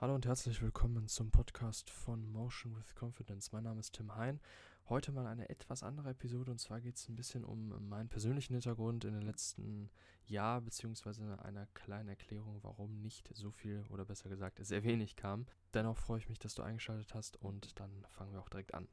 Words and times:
Hallo 0.00 0.14
und 0.14 0.24
herzlich 0.24 0.62
willkommen 0.62 1.08
zum 1.08 1.30
Podcast 1.30 1.90
von 1.90 2.26
Motion 2.32 2.74
with 2.74 2.94
Confidence. 2.98 3.52
Mein 3.52 3.64
Name 3.64 3.80
ist 3.80 3.92
Tim 3.92 4.16
Hein. 4.16 4.40
Heute 4.88 5.12
mal 5.12 5.26
eine 5.26 5.50
etwas 5.50 5.82
andere 5.82 6.08
Episode 6.08 6.52
und 6.52 6.58
zwar 6.58 6.80
geht 6.80 6.96
es 6.96 7.06
ein 7.10 7.16
bisschen 7.16 7.44
um 7.44 7.86
meinen 7.86 8.08
persönlichen 8.08 8.54
Hintergrund 8.54 9.04
in 9.04 9.12
den 9.12 9.20
letzten 9.20 9.90
Jahr 10.24 10.62
beziehungsweise 10.62 11.38
einer 11.42 11.66
kleinen 11.74 12.08
Erklärung, 12.08 12.60
warum 12.62 13.02
nicht 13.02 13.28
so 13.34 13.50
viel 13.50 13.84
oder 13.90 14.06
besser 14.06 14.30
gesagt 14.30 14.64
sehr 14.64 14.84
wenig 14.84 15.16
kam. 15.16 15.44
Dennoch 15.74 15.98
freue 15.98 16.20
ich 16.20 16.30
mich, 16.30 16.38
dass 16.38 16.54
du 16.54 16.62
eingeschaltet 16.62 17.12
hast 17.12 17.36
und 17.36 17.78
dann 17.78 17.90
fangen 18.08 18.32
wir 18.32 18.40
auch 18.40 18.48
direkt 18.48 18.72
an. 18.72 18.88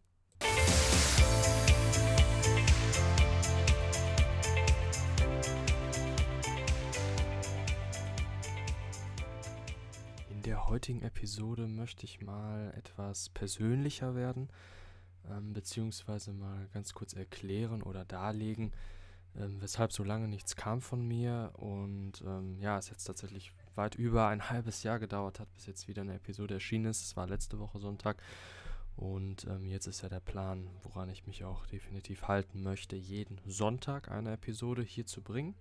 Der 10.48 10.68
heutigen 10.68 11.02
Episode 11.02 11.68
möchte 11.68 12.05
ich 12.05 12.21
mal 12.21 12.73
etwas 12.77 13.28
persönlicher 13.28 14.15
werden, 14.15 14.47
ähm, 15.29 15.51
beziehungsweise 15.51 16.32
mal 16.32 16.69
ganz 16.74 16.93
kurz 16.93 17.11
erklären 17.11 17.83
oder 17.83 18.05
darlegen, 18.05 18.71
ähm, 19.36 19.61
weshalb 19.61 19.91
so 19.91 20.05
lange 20.05 20.29
nichts 20.29 20.55
kam 20.55 20.79
von 20.79 21.05
mir. 21.05 21.52
Und 21.57 22.24
ähm, 22.25 22.61
ja, 22.61 22.78
es 22.78 22.89
jetzt 22.89 23.04
tatsächlich 23.04 23.52
weit 23.75 23.96
über 23.96 24.29
ein 24.29 24.50
halbes 24.50 24.83
Jahr 24.83 25.00
gedauert 25.00 25.41
hat, 25.41 25.54
bis 25.54 25.65
jetzt 25.65 25.89
wieder 25.89 26.04
eine 26.04 26.15
Episode 26.15 26.54
erschienen 26.54 26.86
ist. 26.86 27.02
Es 27.02 27.18
war 27.18 27.27
letzte 27.27 27.60
Woche 27.60 27.79
Sonntag. 27.79 28.24
Und 28.96 29.46
ähm, 29.47 29.66
jetzt 29.66 29.86
ist 29.86 30.02
ja 30.02 30.07
der 30.07 30.21
Plan, 30.21 30.69
woran 30.82 31.10
ich 31.10 31.27
mich 31.27 31.43
auch 31.43 31.66
definitiv 31.66 32.30
halten 32.30 32.64
möchte, 32.64 32.95
jeden 32.95 33.38
Sonntag 33.45 34.09
eine 34.09 34.31
Episode 34.31 34.81
hier 34.81 35.05
zu 35.05 35.22
bringen. 35.22 35.55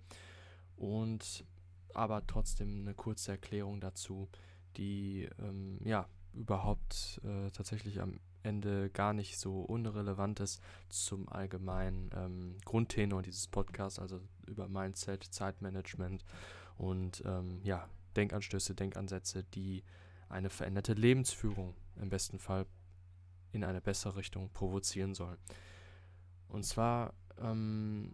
Und 0.77 1.43
aber 1.93 2.25
trotzdem 2.25 2.81
eine 2.81 2.93
kurze 2.93 3.31
Erklärung 3.31 3.81
dazu, 3.81 4.29
die 4.77 5.29
ähm, 5.39 5.79
ja 5.83 6.07
überhaupt 6.33 7.19
äh, 7.23 7.49
tatsächlich 7.51 8.01
am 8.01 8.19
Ende 8.43 8.89
gar 8.89 9.13
nicht 9.13 9.37
so 9.37 9.61
unrelevant 9.61 10.39
ist 10.39 10.61
zum 10.89 11.27
allgemeinen 11.27 12.09
ähm, 12.15 12.57
Grundtenor 12.63 13.21
dieses 13.21 13.47
Podcasts, 13.47 13.99
also 13.99 14.21
über 14.45 14.67
Mindset, 14.67 15.23
Zeitmanagement 15.23 16.23
und 16.77 17.23
ähm, 17.25 17.59
ja, 17.63 17.89
Denkanstöße, 18.15 18.75
Denkansätze, 18.75 19.43
die 19.43 19.83
eine 20.29 20.49
veränderte 20.49 20.93
Lebensführung 20.93 21.75
im 21.99 22.09
besten 22.09 22.39
Fall 22.39 22.65
in 23.51 23.63
eine 23.63 23.81
bessere 23.81 24.17
Richtung 24.17 24.49
provozieren 24.51 25.13
sollen. 25.13 25.37
Und 26.47 26.63
zwar 26.63 27.13
ähm, 27.39 28.13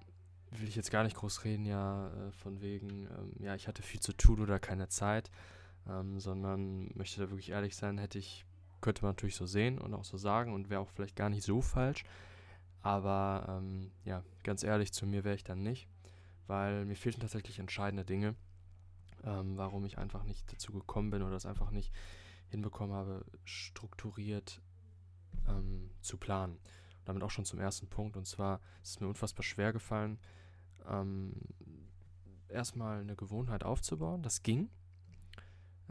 will 0.51 0.67
ich 0.67 0.75
jetzt 0.75 0.91
gar 0.91 1.03
nicht 1.03 1.15
groß 1.15 1.43
reden, 1.43 1.65
ja, 1.65 2.07
äh, 2.09 2.31
von 2.31 2.61
wegen, 2.61 3.07
ähm, 3.07 3.33
ja, 3.39 3.55
ich 3.55 3.67
hatte 3.67 3.81
viel 3.81 3.99
zu 3.99 4.13
tun 4.13 4.39
oder 4.39 4.59
keine 4.59 4.87
Zeit 4.87 5.29
ähm, 5.89 6.19
sondern 6.19 6.91
möchte 6.95 7.21
da 7.21 7.29
wirklich 7.29 7.49
ehrlich 7.49 7.75
sein, 7.75 7.97
hätte 7.97 8.19
ich, 8.19 8.45
könnte 8.81 9.03
man 9.03 9.11
natürlich 9.11 9.35
so 9.35 9.45
sehen 9.45 9.79
und 9.79 9.93
auch 9.93 10.05
so 10.05 10.17
sagen 10.17 10.53
und 10.53 10.69
wäre 10.69 10.81
auch 10.81 10.89
vielleicht 10.89 11.15
gar 11.15 11.29
nicht 11.29 11.43
so 11.43 11.61
falsch. 11.61 12.05
Aber 12.81 13.45
ähm, 13.47 13.91
ja, 14.03 14.23
ganz 14.43 14.63
ehrlich, 14.63 14.91
zu 14.91 15.05
mir 15.05 15.23
wäre 15.23 15.35
ich 15.35 15.43
dann 15.43 15.63
nicht, 15.63 15.87
weil 16.47 16.85
mir 16.85 16.95
fehlten 16.95 17.21
tatsächlich 17.21 17.59
entscheidende 17.59 18.03
Dinge, 18.03 18.35
ähm, 19.23 19.57
warum 19.57 19.85
ich 19.85 19.97
einfach 19.97 20.23
nicht 20.25 20.51
dazu 20.51 20.73
gekommen 20.73 21.09
bin 21.09 21.21
oder 21.21 21.31
das 21.31 21.45
einfach 21.45 21.71
nicht 21.71 21.93
hinbekommen 22.49 22.95
habe, 22.95 23.25
strukturiert 23.45 24.61
ähm, 25.47 25.89
zu 26.01 26.17
planen. 26.17 26.55
Und 26.99 27.07
damit 27.07 27.23
auch 27.23 27.31
schon 27.31 27.45
zum 27.45 27.59
ersten 27.59 27.87
Punkt, 27.87 28.17
und 28.17 28.27
zwar 28.27 28.59
ist 28.81 28.91
es 28.91 28.99
mir 28.99 29.07
unfassbar 29.07 29.43
schwer 29.43 29.73
gefallen, 29.73 30.19
ähm, 30.87 31.33
erstmal 32.49 32.99
eine 32.99 33.15
Gewohnheit 33.15 33.63
aufzubauen. 33.63 34.21
Das 34.21 34.43
ging, 34.43 34.69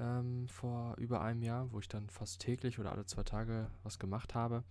ähm, 0.02 0.48
vor 0.48 0.96
über 0.96 1.22
einem 1.22 1.42
Jahr, 1.42 1.70
wo 1.72 1.78
ich 1.78 1.88
dann 1.88 2.08
fast 2.10 2.40
täglich 2.40 2.78
oder 2.78 2.92
alle 2.92 3.06
zwei 3.06 3.22
Tage 3.22 3.70
was 3.84 3.98
gemacht 3.98 4.34
habe 4.34 4.64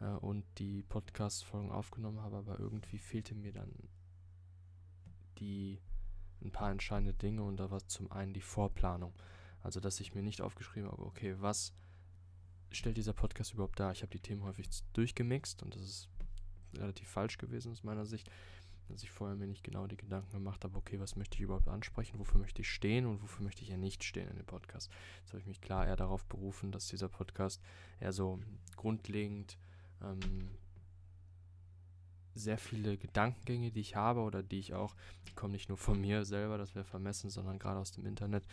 äh, 0.00 0.06
und 0.06 0.44
die 0.58 0.82
Podcast-Folgen 0.82 1.72
aufgenommen 1.72 2.20
habe, 2.20 2.36
aber 2.36 2.60
irgendwie 2.60 2.98
fehlte 2.98 3.34
mir 3.34 3.52
dann 3.52 3.72
die 5.38 5.80
ein 6.42 6.52
paar 6.52 6.70
entscheidende 6.70 7.14
Dinge 7.14 7.42
und 7.42 7.56
da 7.56 7.70
war 7.70 7.86
zum 7.88 8.12
einen 8.12 8.34
die 8.34 8.40
Vorplanung. 8.40 9.14
Also, 9.62 9.80
dass 9.80 9.98
ich 10.00 10.14
mir 10.14 10.22
nicht 10.22 10.42
aufgeschrieben 10.42 10.90
habe, 10.90 11.04
okay, 11.04 11.36
was 11.38 11.72
stellt 12.70 12.96
dieser 12.96 13.14
Podcast 13.14 13.54
überhaupt 13.54 13.80
dar? 13.80 13.92
Ich 13.92 14.02
habe 14.02 14.10
die 14.10 14.20
Themen 14.20 14.44
häufig 14.44 14.68
durchgemixt 14.92 15.62
und 15.62 15.74
das 15.74 15.82
ist 15.82 16.08
relativ 16.76 17.08
falsch 17.08 17.38
gewesen 17.38 17.72
aus 17.72 17.82
meiner 17.82 18.04
Sicht 18.04 18.30
dass 18.88 19.02
ich 19.02 19.10
vorher 19.10 19.36
mir 19.36 19.46
nicht 19.46 19.64
genau 19.64 19.86
die 19.86 19.96
Gedanken 19.96 20.32
gemacht 20.32 20.64
habe, 20.64 20.76
okay, 20.76 21.00
was 21.00 21.16
möchte 21.16 21.36
ich 21.36 21.42
überhaupt 21.42 21.68
ansprechen, 21.68 22.18
wofür 22.18 22.40
möchte 22.40 22.62
ich 22.62 22.70
stehen 22.70 23.06
und 23.06 23.22
wofür 23.22 23.44
möchte 23.44 23.62
ich 23.62 23.68
ja 23.68 23.76
nicht 23.76 24.04
stehen 24.04 24.28
in 24.28 24.36
dem 24.36 24.46
Podcast. 24.46 24.90
Jetzt 25.20 25.30
habe 25.30 25.40
ich 25.40 25.46
mich 25.46 25.60
klar 25.60 25.86
eher 25.86 25.96
darauf 25.96 26.24
berufen, 26.26 26.72
dass 26.72 26.88
dieser 26.88 27.08
Podcast 27.08 27.62
eher 28.00 28.12
so 28.12 28.40
grundlegend 28.76 29.58
ähm, 30.02 30.50
sehr 32.34 32.58
viele 32.58 32.96
Gedankengänge, 32.96 33.70
die 33.70 33.80
ich 33.80 33.96
habe 33.96 34.20
oder 34.20 34.42
die 34.42 34.58
ich 34.58 34.74
auch, 34.74 34.94
die 35.28 35.34
kommen 35.34 35.52
nicht 35.52 35.68
nur 35.68 35.78
von 35.78 36.00
mir 36.00 36.24
selber, 36.24 36.58
das 36.58 36.74
wäre 36.74 36.84
vermessen, 36.84 37.30
sondern 37.30 37.58
gerade 37.58 37.78
aus 37.78 37.92
dem 37.92 38.06
Internet, 38.06 38.44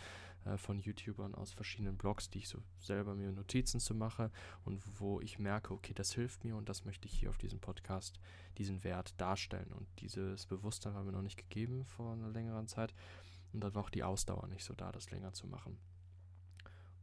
äh, 0.44 0.56
von 0.56 0.80
YouTubern 0.80 1.34
aus 1.34 1.52
verschiedenen 1.52 1.96
Blogs, 1.96 2.30
die 2.30 2.38
ich 2.38 2.48
so 2.48 2.58
selber 2.80 3.14
mir 3.14 3.32
Notizen 3.32 3.80
zu 3.80 3.94
mache 3.94 4.30
und 4.64 4.82
wo 5.00 5.20
ich 5.20 5.38
merke, 5.38 5.74
okay, 5.74 5.94
das 5.94 6.12
hilft 6.12 6.44
mir 6.44 6.56
und 6.56 6.68
das 6.68 6.84
möchte 6.84 7.06
ich 7.06 7.18
hier 7.18 7.30
auf 7.30 7.38
diesem 7.38 7.60
Podcast, 7.60 8.18
diesen 8.58 8.84
Wert 8.84 9.20
darstellen. 9.20 9.72
Und 9.72 9.86
dieses 10.00 10.46
Bewusstsein 10.46 10.94
war 10.94 11.04
mir 11.04 11.12
noch 11.12 11.22
nicht 11.22 11.38
gegeben 11.38 11.84
vor 11.86 12.12
einer 12.12 12.30
längeren 12.30 12.66
Zeit 12.66 12.94
und 13.52 13.60
da 13.60 13.74
war 13.74 13.82
auch 13.82 13.90
die 13.90 14.04
Ausdauer 14.04 14.46
nicht 14.48 14.64
so 14.64 14.74
da, 14.74 14.92
das 14.92 15.10
länger 15.10 15.32
zu 15.32 15.46
machen. 15.46 15.78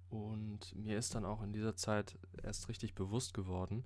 Und 0.10 0.76
mir 0.76 0.98
ist 0.98 1.14
dann 1.14 1.26
auch 1.26 1.44
in 1.44 1.54
dieser 1.54 1.76
Zeit 1.76 2.18
erst 2.42 2.68
richtig 2.68 2.96
bewusst 2.96 3.34
geworden, 3.34 3.84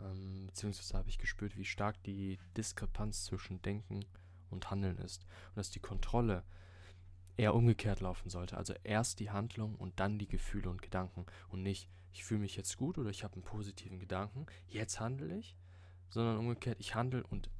ähm, 0.00 0.46
beziehungsweise 0.46 0.96
habe 0.96 1.08
ich 1.08 1.18
gespürt, 1.18 1.56
wie 1.56 1.64
stark 1.64 2.00
die 2.04 2.38
Diskrepanz 2.56 3.24
zwischen 3.24 3.60
Denken 3.62 4.04
und 4.50 4.70
Handeln 4.70 4.98
ist. 4.98 5.24
Und 5.48 5.56
dass 5.56 5.70
die 5.70 5.80
Kontrolle 5.80 6.44
eher 7.36 7.54
umgekehrt 7.54 8.00
laufen 8.00 8.28
sollte. 8.30 8.56
Also 8.56 8.74
erst 8.84 9.20
die 9.20 9.30
Handlung 9.30 9.74
und 9.74 9.98
dann 10.00 10.18
die 10.18 10.28
Gefühle 10.28 10.70
und 10.70 10.82
Gedanken. 10.82 11.26
Und 11.48 11.62
nicht, 11.62 11.88
ich 12.12 12.24
fühle 12.24 12.40
mich 12.40 12.56
jetzt 12.56 12.76
gut 12.76 12.98
oder 12.98 13.10
ich 13.10 13.24
habe 13.24 13.34
einen 13.34 13.44
positiven 13.44 13.98
Gedanken, 13.98 14.46
jetzt 14.68 15.00
handle 15.00 15.36
ich, 15.36 15.56
sondern 16.10 16.38
umgekehrt, 16.38 16.78
ich 16.80 16.94
handle 16.94 17.24
und 17.24 17.50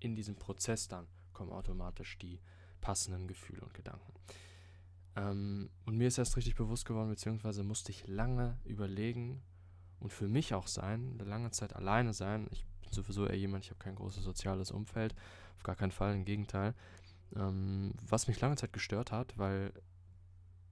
in 0.00 0.14
diesem 0.14 0.36
Prozess 0.36 0.88
dann 0.88 1.06
kommen 1.32 1.52
automatisch 1.52 2.18
die 2.18 2.40
passenden 2.80 3.28
Gefühle 3.28 3.62
und 3.62 3.74
Gedanken. 3.74 4.12
Ähm, 5.16 5.70
und 5.84 5.96
mir 5.96 6.08
ist 6.08 6.18
erst 6.18 6.36
richtig 6.36 6.54
bewusst 6.54 6.84
geworden, 6.86 7.10
beziehungsweise 7.10 7.62
musste 7.62 7.90
ich 7.90 8.06
lange 8.06 8.58
überlegen, 8.64 9.42
und 10.04 10.10
für 10.12 10.28
mich 10.28 10.52
auch 10.52 10.66
sein, 10.66 11.16
eine 11.18 11.28
lange 11.28 11.50
Zeit 11.50 11.74
alleine 11.74 12.12
sein. 12.12 12.46
Ich 12.50 12.66
bin 12.82 12.92
sowieso 12.92 13.26
eher 13.26 13.38
jemand, 13.38 13.64
ich 13.64 13.70
habe 13.70 13.78
kein 13.78 13.94
großes 13.94 14.22
soziales 14.22 14.70
Umfeld, 14.70 15.14
auf 15.56 15.62
gar 15.62 15.76
keinen 15.76 15.92
Fall, 15.92 16.14
im 16.14 16.26
Gegenteil. 16.26 16.74
Ähm, 17.36 17.92
was 18.06 18.28
mich 18.28 18.40
lange 18.40 18.56
Zeit 18.56 18.72
gestört 18.72 19.12
hat, 19.12 19.36
weil 19.38 19.72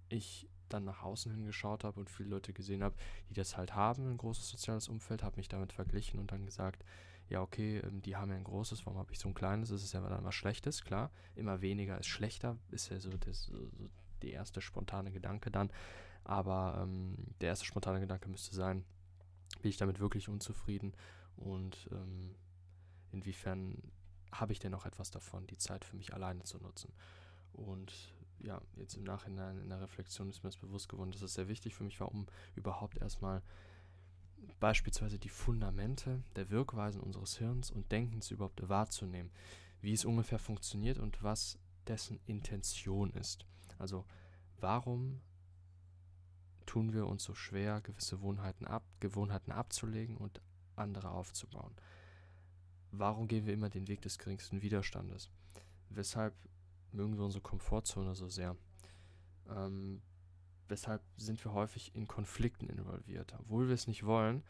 ich 0.08 0.48
dann 0.68 0.84
nach 0.84 1.02
außen 1.02 1.32
hingeschaut 1.32 1.84
habe 1.84 2.00
und 2.00 2.10
viele 2.10 2.30
Leute 2.30 2.52
gesehen 2.52 2.82
habe, 2.82 2.96
die 3.28 3.34
das 3.34 3.56
halt 3.56 3.74
haben, 3.74 4.10
ein 4.10 4.16
großes 4.16 4.48
soziales 4.48 4.88
Umfeld, 4.88 5.22
habe 5.22 5.36
mich 5.36 5.48
damit 5.48 5.72
verglichen 5.72 6.18
und 6.18 6.32
dann 6.32 6.46
gesagt, 6.46 6.84
ja, 7.28 7.40
okay, 7.40 7.78
ähm, 7.78 8.02
die 8.02 8.16
haben 8.16 8.30
ja 8.30 8.36
ein 8.36 8.44
großes, 8.44 8.84
warum 8.86 8.98
habe 8.98 9.12
ich 9.12 9.18
so 9.18 9.28
ein 9.28 9.34
kleines? 9.34 9.70
Das 9.70 9.82
ist 9.82 9.92
ja 9.92 10.00
dann 10.00 10.24
was 10.24 10.34
Schlechtes, 10.34 10.82
klar. 10.82 11.10
Immer 11.34 11.60
weniger 11.60 11.98
ist 11.98 12.06
schlechter, 12.06 12.58
ist 12.70 12.90
ja 12.90 13.00
so, 13.00 13.10
das, 13.10 13.44
so, 13.44 13.56
so 13.70 13.88
der 14.22 14.32
erste 14.32 14.60
spontane 14.60 15.12
Gedanke 15.12 15.50
dann. 15.50 15.70
Aber 16.24 16.80
ähm, 16.82 17.16
der 17.40 17.48
erste 17.48 17.64
spontane 17.64 18.00
Gedanke 18.00 18.28
müsste 18.28 18.54
sein, 18.54 18.84
bin 19.60 19.70
ich 19.70 19.76
damit 19.76 20.00
wirklich 20.00 20.28
unzufrieden 20.28 20.94
und 21.36 21.88
ähm, 21.92 22.34
inwiefern 23.12 23.76
habe 24.32 24.52
ich 24.52 24.58
denn 24.58 24.72
noch 24.72 24.86
etwas 24.86 25.10
davon, 25.10 25.46
die 25.46 25.58
Zeit 25.58 25.84
für 25.84 25.96
mich 25.96 26.14
alleine 26.14 26.42
zu 26.42 26.58
nutzen. 26.58 26.92
Und 27.52 27.92
ja, 28.40 28.60
jetzt 28.76 28.96
im 28.96 29.04
Nachhinein 29.04 29.58
in 29.60 29.68
der 29.68 29.80
Reflexion 29.80 30.28
ist 30.30 30.42
mir 30.42 30.48
das 30.48 30.56
bewusst 30.56 30.88
geworden, 30.88 31.12
dass 31.12 31.22
es 31.22 31.34
sehr 31.34 31.48
wichtig 31.48 31.74
für 31.74 31.84
mich 31.84 32.00
war, 32.00 32.10
um 32.10 32.26
überhaupt 32.54 32.98
erstmal 32.98 33.42
beispielsweise 34.58 35.18
die 35.18 35.28
Fundamente 35.28 36.22
der 36.34 36.50
Wirkweisen 36.50 37.00
unseres 37.00 37.38
Hirns 37.38 37.70
und 37.70 37.92
Denkens 37.92 38.30
überhaupt 38.30 38.68
wahrzunehmen, 38.68 39.30
wie 39.80 39.92
es 39.92 40.04
ungefähr 40.04 40.38
funktioniert 40.38 40.98
und 40.98 41.22
was 41.22 41.58
dessen 41.86 42.18
Intention 42.26 43.10
ist. 43.10 43.46
Also 43.78 44.04
warum 44.58 45.20
tun 46.66 46.92
wir 46.92 47.06
uns 47.06 47.24
so 47.24 47.34
schwer, 47.34 47.80
gewisse 47.80 48.16
Gewohnheiten, 48.16 48.66
ab, 48.66 48.84
Gewohnheiten 49.00 49.52
abzulegen 49.52 50.16
und 50.16 50.40
andere 50.76 51.10
aufzubauen? 51.10 51.74
Warum 52.92 53.26
gehen 53.26 53.46
wir 53.46 53.54
immer 53.54 53.70
den 53.70 53.88
Weg 53.88 54.02
des 54.02 54.18
geringsten 54.18 54.60
Widerstandes? 54.60 55.30
Weshalb 55.88 56.34
mögen 56.92 57.16
wir 57.16 57.24
unsere 57.24 57.42
Komfortzone 57.42 58.14
so 58.14 58.28
sehr? 58.28 58.54
Ähm, 59.48 60.02
weshalb 60.68 61.02
sind 61.16 61.42
wir 61.42 61.54
häufig 61.54 61.94
in 61.94 62.06
Konflikten 62.06 62.68
involviert? 62.68 63.34
Obwohl 63.38 63.66
wir 63.68 63.74
es 63.74 63.86
nicht 63.86 64.04
wollen 64.04 64.42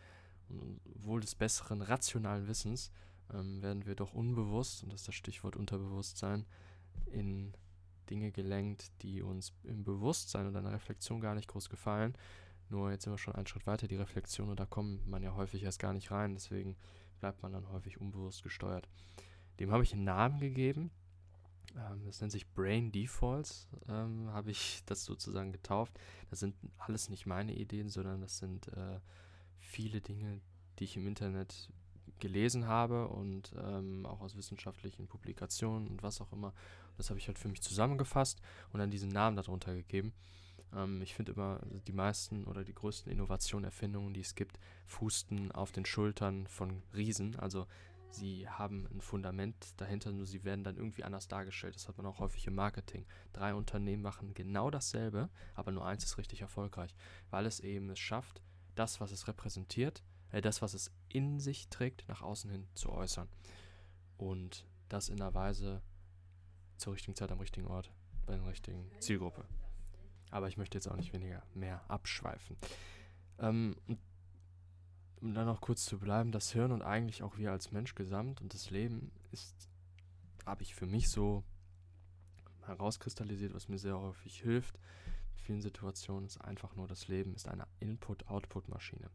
und 0.49 0.81
wohl 0.97 1.21
des 1.21 1.37
besseren 1.37 1.83
rationalen 1.83 2.49
Wissens, 2.49 2.91
ähm, 3.33 3.63
werden 3.63 3.87
wir 3.87 3.95
doch 3.95 4.13
unbewusst, 4.13 4.83
und 4.83 4.93
das 4.93 5.03
ist 5.03 5.09
das 5.09 5.15
Stichwort 5.15 5.55
Unterbewusstsein, 5.55 6.45
in 7.07 7.53
Dinge 8.11 8.33
gelenkt, 8.33 8.91
die 9.03 9.23
uns 9.23 9.53
im 9.63 9.85
Bewusstsein 9.85 10.49
oder 10.49 10.59
in 10.59 10.65
der 10.65 10.75
Reflexion 10.75 11.21
gar 11.21 11.37
nicht 11.37 11.47
groß 11.47 11.71
gefallen. 11.71 12.17
Nur 12.69 12.91
jetzt 12.91 13.05
sind 13.05 13.13
wir 13.13 13.19
schon 13.19 13.37
einen 13.37 13.47
Schritt 13.47 13.69
weiter, 13.69 13.87
die 13.87 13.97
Reflexion, 13.97 14.49
und 14.51 14.59
da 14.59 14.67
kommt 14.67 15.07
man 15.07 15.23
ja 15.23 15.37
häufig 15.37 15.63
erst 15.63 15.79
gar 15.79 15.93
nicht 15.93 16.11
rein, 16.11 16.35
deswegen 16.35 16.77
bleibt 17.23 17.41
man 17.41 17.53
dann 17.53 17.71
häufig 17.71 18.01
unbewusst 18.01 18.43
gesteuert. 18.43 18.89
Dem 19.61 19.71
habe 19.71 19.85
ich 19.85 19.93
einen 19.93 20.03
Namen 20.03 20.41
gegeben. 20.41 20.91
Ähm, 21.77 22.05
das 22.05 22.21
nennt 22.21 22.33
sich 22.33 22.53
Brain 22.53 22.91
Defaults, 22.91 23.69
ähm, 23.89 24.29
habe 24.33 24.51
ich 24.51 24.83
das 24.87 25.05
sozusagen 25.05 25.53
getauft. 25.53 25.97
Das 26.31 26.41
sind 26.41 26.57
alles 26.79 27.11
nicht 27.11 27.25
meine 27.27 27.55
Ideen, 27.55 27.89
sondern 27.89 28.21
das 28.21 28.39
sind 28.39 28.67
äh, 28.69 28.99
viele 29.61 30.01
Dinge, 30.01 30.41
die 30.79 30.85
ich 30.85 30.97
im 30.97 31.07
Internet 31.07 31.71
gelesen 32.19 32.67
habe 32.67 33.07
und 33.07 33.55
ähm, 33.57 34.05
auch 34.05 34.21
aus 34.21 34.37
wissenschaftlichen 34.37 35.07
Publikationen 35.07 35.87
und 35.87 36.03
was 36.03 36.21
auch 36.21 36.33
immer. 36.33 36.53
Das 36.97 37.09
habe 37.09 37.21
ich 37.21 37.29
halt 37.29 37.39
für 37.39 37.49
mich 37.49 37.63
zusammengefasst 37.63 38.41
und 38.73 38.81
dann 38.81 38.91
diesen 38.91 39.11
Namen 39.11 39.37
darunter 39.37 39.77
gegeben. 39.77 40.13
Ähm, 40.75 41.03
ich 41.03 41.15
finde 41.15 41.33
immer, 41.33 41.61
also 41.63 41.79
die 41.81 41.93
meisten 41.93 42.45
oder 42.45 42.65
die 42.65 42.75
größten 42.75 43.11
Innovationen, 43.11 43.65
Erfindungen, 43.65 44.15
die 44.15 44.21
es 44.21 44.35
gibt, 44.35 44.59
fußten 44.87 45.53
auf 45.53 45.73
den 45.73 45.85
Schultern 45.85 46.47
von 46.47 46.83
Riesen. 46.95 47.37
Also 47.37 47.67
sie 48.11 48.49
haben 48.49 48.87
ein 48.93 49.01
Fundament 49.01 49.55
dahinter, 49.77 50.13
nur 50.13 50.27
sie 50.27 50.45
werden 50.45 50.65
dann 50.65 50.77
irgendwie 50.77 51.05
anders 51.05 51.29
dargestellt. 51.29 51.75
Das 51.75 51.89
hat 51.89 51.97
man 51.97 52.07
auch 52.07 52.19
häufig 52.19 52.47
im 52.47 52.55
Marketing. 52.55 53.07
Drei 53.33 53.55
Unternehmen 53.55 54.03
machen 54.03 54.35
genau 54.35 54.71
dasselbe, 54.71 55.29
aber 55.55 55.73
nur 55.73 55.87
eins 55.87 56.05
ist 56.05 56.19
richtig 56.19 56.41
erfolgreich, 56.41 56.95
weil 57.31 57.47
es 57.47 57.61
eben 57.61 57.91
es 57.91 57.99
schafft, 57.99 58.43
das, 58.75 59.01
was 59.01 59.13
es 59.13 59.29
repräsentiert, 59.29 60.03
äh, 60.31 60.41
das, 60.41 60.63
was 60.63 60.75
es 60.75 60.91
in 61.09 61.41
sich 61.41 61.69
trägt, 61.69 62.09
nach 62.09 62.23
außen 62.23 62.51
hin 62.51 62.67
zu 62.75 62.91
äußern. 62.91 63.29
Und 64.17 64.67
das 64.89 65.09
in 65.09 65.21
einer 65.21 65.35
Weise 65.35 65.83
zur 66.77 66.95
richtigen 66.95 67.17
Zeit 67.17 67.31
am 67.31 67.41
richtigen 67.41 67.67
Ort, 67.67 67.93
bei 68.27 68.35
der 68.35 68.47
richtigen 68.47 68.91
Zielgruppe. 69.01 69.45
Aber 70.33 70.49
ich 70.49 70.57
möchte 70.57 70.77
jetzt 70.77 70.89
auch 70.89 70.97
nicht 70.97 71.13
weniger 71.13 71.45
mehr 71.55 71.89
abschweifen. 71.89 72.57
Ähm, 73.39 73.77
um 75.21 75.35
dann 75.35 75.47
noch 75.47 75.61
kurz 75.61 75.85
zu 75.85 76.01
bleiben, 76.01 76.33
das 76.33 76.51
Hirn 76.51 76.73
und 76.73 76.83
eigentlich 76.83 77.23
auch 77.23 77.39
wir 77.39 77.53
als 77.53 77.71
Mensch 77.71 77.95
gesamt 77.95 78.41
und 78.41 78.53
das 78.53 78.71
Leben 78.71 79.13
ist, 79.31 79.69
habe 80.45 80.65
ich 80.65 80.75
für 80.75 80.87
mich 80.87 81.09
so 81.09 81.45
herauskristallisiert, 82.67 83.55
was 83.55 83.69
mir 83.69 83.79
sehr 83.79 83.97
häufig 83.97 84.41
hilft. 84.41 84.81
In 85.37 85.39
vielen 85.39 85.63
Situationen 85.63 86.27
ist 86.27 86.41
einfach 86.41 86.75
nur 86.75 86.89
das 86.89 87.07
Leben 87.07 87.37
ist 87.37 87.47
eine 87.47 87.69
Input-Output-Maschine 87.79 89.09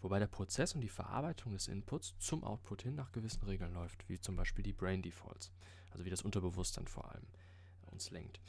wobei 0.00 0.18
der 0.18 0.26
Prozess 0.26 0.74
und 0.74 0.80
die 0.80 0.88
Verarbeitung 0.88 1.52
des 1.52 1.68
Inputs 1.68 2.14
zum 2.18 2.44
Output 2.44 2.82
hin 2.82 2.94
nach 2.94 3.12
gewissen 3.12 3.42
Regeln 3.44 3.74
läuft, 3.74 4.08
wie 4.08 4.20
zum 4.20 4.36
Beispiel 4.36 4.62
die 4.62 4.72
Brain 4.72 5.02
Defaults, 5.02 5.50
also 5.90 6.04
wie 6.04 6.10
das 6.10 6.22
Unterbewusstsein 6.22 6.86
vor 6.86 7.10
allem 7.10 7.26
uns 7.86 8.10
lenkt. 8.10 8.40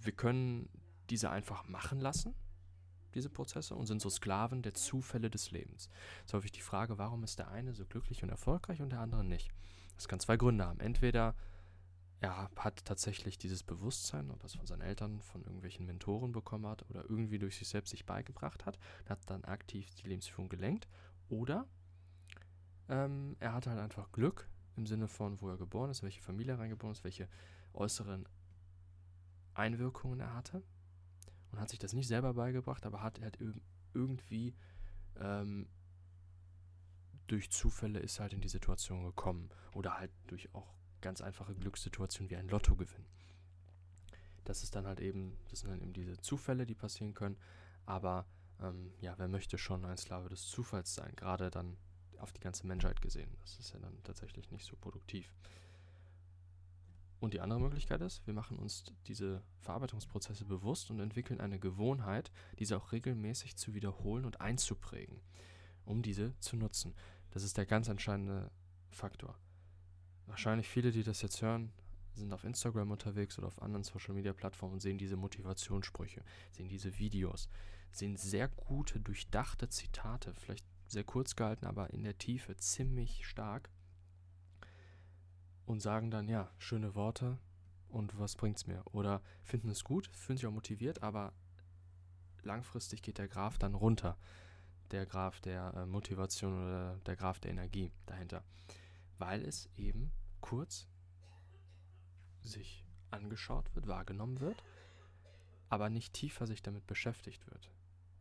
Wir 0.00 0.12
können 0.12 0.68
diese 1.12 1.28
einfach 1.28 1.68
machen 1.68 2.00
lassen, 2.00 2.34
diese 3.12 3.28
Prozesse, 3.28 3.74
und 3.74 3.84
sind 3.84 4.00
so 4.00 4.08
Sklaven 4.08 4.62
der 4.62 4.72
Zufälle 4.72 5.28
des 5.28 5.50
Lebens. 5.50 5.90
Es 6.20 6.28
ist 6.28 6.32
häufig 6.32 6.52
die 6.52 6.62
Frage, 6.62 6.96
warum 6.96 7.22
ist 7.22 7.38
der 7.38 7.50
eine 7.50 7.74
so 7.74 7.84
glücklich 7.84 8.22
und 8.22 8.30
erfolgreich 8.30 8.80
und 8.80 8.90
der 8.90 9.00
andere 9.00 9.22
nicht? 9.22 9.50
Das 9.96 10.08
kann 10.08 10.20
zwei 10.20 10.38
Gründe 10.38 10.64
haben. 10.64 10.80
Entweder 10.80 11.34
er 12.20 12.48
hat 12.56 12.86
tatsächlich 12.86 13.36
dieses 13.36 13.62
Bewusstsein, 13.62 14.30
ob 14.30 14.42
er 14.42 14.46
es 14.46 14.54
von 14.54 14.66
seinen 14.66 14.80
Eltern, 14.80 15.20
von 15.20 15.42
irgendwelchen 15.42 15.84
Mentoren 15.84 16.32
bekommen 16.32 16.66
hat 16.66 16.88
oder 16.88 17.02
irgendwie 17.02 17.38
durch 17.38 17.58
sich 17.58 17.68
selbst 17.68 17.90
sich 17.90 18.06
beigebracht 18.06 18.64
hat, 18.64 18.78
hat 19.06 19.18
dann 19.26 19.44
aktiv 19.44 19.94
die 19.96 20.08
Lebensführung 20.08 20.48
gelenkt. 20.48 20.88
Oder 21.28 21.66
ähm, 22.88 23.36
er 23.38 23.52
hat 23.52 23.66
halt 23.66 23.78
einfach 23.78 24.10
Glück 24.12 24.48
im 24.76 24.86
Sinne 24.86 25.08
von, 25.08 25.42
wo 25.42 25.50
er 25.50 25.58
geboren 25.58 25.90
ist, 25.90 26.02
welche 26.02 26.22
Familie 26.22 26.58
reingeboren 26.58 26.92
ist, 26.92 27.04
welche 27.04 27.28
äußeren 27.74 28.26
Einwirkungen 29.52 30.20
er 30.20 30.34
hatte 30.34 30.62
und 31.52 31.60
hat 31.60 31.70
sich 31.70 31.78
das 31.78 31.92
nicht 31.92 32.08
selber 32.08 32.34
beigebracht, 32.34 32.84
aber 32.86 33.02
hat 33.02 33.20
halt 33.20 33.38
irgendwie 33.94 34.54
ähm, 35.16 35.68
durch 37.26 37.50
Zufälle 37.50 38.00
ist 38.00 38.20
halt 38.20 38.32
in 38.32 38.40
die 38.40 38.48
Situation 38.48 39.04
gekommen 39.04 39.50
oder 39.74 39.98
halt 39.98 40.10
durch 40.26 40.54
auch 40.54 40.74
ganz 41.00 41.20
einfache 41.20 41.54
Glückssituation 41.54 42.30
wie 42.30 42.36
ein 42.36 42.48
Lottogewinn. 42.48 43.04
Das 44.44 44.62
ist 44.62 44.74
dann 44.74 44.86
halt 44.86 45.00
eben, 45.00 45.36
das 45.50 45.60
sind 45.60 45.70
dann 45.70 45.80
eben 45.80 45.92
diese 45.92 46.16
Zufälle, 46.18 46.66
die 46.66 46.74
passieren 46.74 47.14
können. 47.14 47.36
Aber 47.86 48.26
ähm, 48.60 48.92
ja, 49.00 49.14
wer 49.18 49.28
möchte 49.28 49.58
schon 49.58 49.84
ein 49.84 49.96
Sklave 49.96 50.28
des 50.28 50.46
Zufalls 50.46 50.94
sein? 50.94 51.14
Gerade 51.16 51.50
dann 51.50 51.76
auf 52.18 52.32
die 52.32 52.40
ganze 52.40 52.66
Menschheit 52.66 53.00
gesehen. 53.02 53.36
Das 53.40 53.58
ist 53.58 53.72
ja 53.72 53.80
dann 53.80 54.02
tatsächlich 54.04 54.50
nicht 54.50 54.64
so 54.64 54.76
produktiv. 54.76 55.32
Und 57.22 57.34
die 57.34 57.40
andere 57.40 57.60
Möglichkeit 57.60 58.00
ist, 58.00 58.26
wir 58.26 58.34
machen 58.34 58.58
uns 58.58 58.84
diese 59.06 59.42
Verarbeitungsprozesse 59.60 60.44
bewusst 60.44 60.90
und 60.90 61.00
entwickeln 61.00 61.40
eine 61.40 61.58
Gewohnheit, 61.58 62.32
diese 62.58 62.76
auch 62.76 62.92
regelmäßig 62.92 63.56
zu 63.56 63.74
wiederholen 63.74 64.24
und 64.24 64.40
einzuprägen, 64.40 65.20
um 65.84 66.02
diese 66.02 66.38
zu 66.40 66.56
nutzen. 66.56 66.94
Das 67.30 67.44
ist 67.44 67.56
der 67.56 67.64
ganz 67.64 67.88
entscheidende 67.88 68.50
Faktor 68.90 69.38
wahrscheinlich 70.32 70.68
viele, 70.68 70.90
die 70.90 71.02
das 71.02 71.22
jetzt 71.22 71.42
hören, 71.42 71.72
sind 72.14 72.32
auf 72.32 72.44
Instagram 72.44 72.90
unterwegs 72.90 73.38
oder 73.38 73.46
auf 73.46 73.60
anderen 73.62 73.84
Social 73.84 74.14
Media 74.14 74.32
Plattformen 74.32 74.74
und 74.74 74.80
sehen 74.80 74.98
diese 74.98 75.16
Motivationssprüche, 75.16 76.22
sehen 76.50 76.68
diese 76.68 76.98
Videos, 76.98 77.48
sehen 77.90 78.16
sehr 78.16 78.48
gute, 78.48 78.98
durchdachte 79.00 79.68
Zitate, 79.68 80.34
vielleicht 80.34 80.64
sehr 80.86 81.04
kurz 81.04 81.36
gehalten, 81.36 81.66
aber 81.66 81.90
in 81.90 82.02
der 82.02 82.18
Tiefe 82.18 82.56
ziemlich 82.56 83.26
stark 83.26 83.70
und 85.66 85.80
sagen 85.80 86.10
dann, 86.10 86.28
ja, 86.28 86.50
schöne 86.58 86.94
Worte 86.94 87.38
und 87.88 88.18
was 88.18 88.36
bringt's 88.36 88.66
mir? 88.66 88.82
Oder 88.92 89.22
finden 89.42 89.70
es 89.70 89.84
gut, 89.84 90.08
fühlen 90.14 90.36
sich 90.36 90.46
auch 90.46 90.52
motiviert, 90.52 91.02
aber 91.02 91.32
langfristig 92.42 93.02
geht 93.02 93.18
der 93.18 93.28
Graph 93.28 93.58
dann 93.58 93.74
runter. 93.74 94.16
Der 94.90 95.06
Graph 95.06 95.40
der 95.40 95.72
äh, 95.74 95.86
Motivation 95.86 96.52
oder 96.52 96.98
der 97.06 97.16
Graph 97.16 97.40
der 97.40 97.52
Energie 97.52 97.92
dahinter 98.06 98.44
weil 99.22 99.44
es 99.44 99.68
eben 99.76 100.10
kurz 100.40 100.88
sich 102.40 102.84
angeschaut 103.12 103.72
wird, 103.72 103.86
wahrgenommen 103.86 104.40
wird, 104.40 104.64
aber 105.68 105.90
nicht 105.90 106.12
tiefer 106.12 106.48
sich 106.48 106.60
damit 106.60 106.88
beschäftigt 106.88 107.46
wird. 107.46 107.70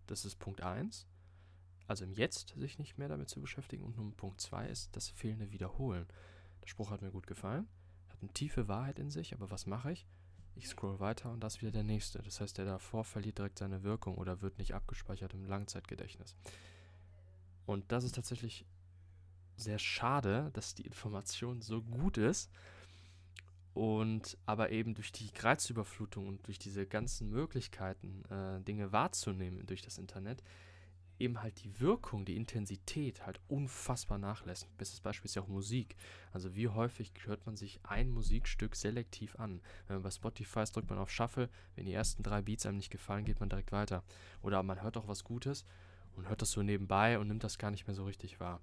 Das 0.05 0.25
ist 0.25 0.35
Punkt 0.35 0.61
1. 0.61 1.07
Also 1.87 2.03
im 2.03 2.13
Jetzt 2.13 2.53
sich 2.55 2.77
nicht 2.77 2.99
mehr 2.99 3.07
damit 3.07 3.29
zu 3.29 3.41
beschäftigen. 3.41 3.83
Und 3.83 3.97
nun 3.97 4.13
Punkt 4.13 4.41
2 4.41 4.67
ist 4.67 4.95
das 4.95 5.09
fehlende 5.09 5.51
Wiederholen. 5.51 6.05
Der 6.63 6.67
Spruch 6.67 6.91
hat 6.91 7.01
mir 7.01 7.11
gut 7.11 7.27
gefallen, 7.27 7.67
hat 8.09 8.21
eine 8.21 8.31
tiefe 8.33 8.67
Wahrheit 8.67 8.99
in 8.99 9.09
sich, 9.09 9.33
aber 9.33 9.51
was 9.51 9.65
mache 9.65 9.91
ich? 9.91 10.07
Ich 10.55 10.67
scroll 10.67 10.99
weiter 10.99 11.31
und 11.31 11.39
das 11.41 11.55
ist 11.55 11.61
wieder 11.61 11.71
der 11.71 11.83
nächste. 11.83 12.21
Das 12.21 12.41
heißt, 12.41 12.57
der 12.57 12.65
davor 12.65 13.03
verliert 13.03 13.37
direkt 13.37 13.59
seine 13.59 13.83
Wirkung 13.83 14.15
oder 14.15 14.41
wird 14.41 14.57
nicht 14.57 14.73
abgespeichert 14.73 15.33
im 15.33 15.45
Langzeitgedächtnis. 15.45 16.35
Und 17.65 17.91
das 17.91 18.03
ist 18.03 18.15
tatsächlich 18.15 18.65
sehr 19.55 19.79
schade, 19.79 20.49
dass 20.53 20.75
die 20.75 20.85
Information 20.85 21.61
so 21.61 21.81
gut 21.81 22.17
ist 22.17 22.51
und 23.73 24.37
aber 24.45 24.71
eben 24.71 24.93
durch 24.93 25.11
die 25.11 25.29
Reizüberflutung 25.37 26.27
und 26.27 26.45
durch 26.47 26.59
diese 26.59 26.85
ganzen 26.85 27.29
Möglichkeiten, 27.29 28.23
äh, 28.25 28.61
Dinge 28.61 28.91
wahrzunehmen 28.91 29.65
durch 29.65 29.81
das 29.81 29.97
Internet, 29.97 30.43
eben 31.21 31.41
halt 31.41 31.63
die 31.63 31.79
Wirkung, 31.79 32.25
die 32.25 32.35
Intensität 32.35 33.25
halt 33.25 33.39
unfassbar 33.47 34.17
nachlässt. 34.17 34.67
Bestes 34.77 34.99
Beispiel 34.99 35.27
ist 35.27 35.35
ja 35.35 35.41
auch 35.41 35.47
Musik. 35.47 35.95
Also 36.31 36.55
wie 36.55 36.67
häufig 36.67 37.13
hört 37.25 37.45
man 37.45 37.55
sich 37.55 37.79
ein 37.83 38.09
Musikstück 38.09 38.75
selektiv 38.75 39.35
an? 39.37 39.61
Wenn 39.87 39.97
man 39.97 40.03
bei 40.03 40.11
Spotify 40.11 40.61
ist, 40.61 40.75
drückt 40.75 40.89
man 40.89 40.99
auf 40.99 41.11
Shuffle, 41.11 41.49
wenn 41.75 41.85
die 41.85 41.93
ersten 41.93 42.23
drei 42.23 42.41
Beats 42.41 42.65
einem 42.65 42.77
nicht 42.77 42.91
gefallen, 42.91 43.25
geht 43.25 43.39
man 43.39 43.49
direkt 43.49 43.71
weiter. 43.71 44.03
Oder 44.41 44.61
man 44.63 44.81
hört 44.81 44.97
auch 44.97 45.07
was 45.07 45.23
Gutes 45.23 45.65
und 46.15 46.27
hört 46.27 46.41
das 46.41 46.51
so 46.51 46.61
nebenbei 46.63 47.19
und 47.19 47.27
nimmt 47.27 47.43
das 47.43 47.57
gar 47.57 47.71
nicht 47.71 47.87
mehr 47.87 47.95
so 47.95 48.05
richtig 48.05 48.39
wahr. 48.39 48.61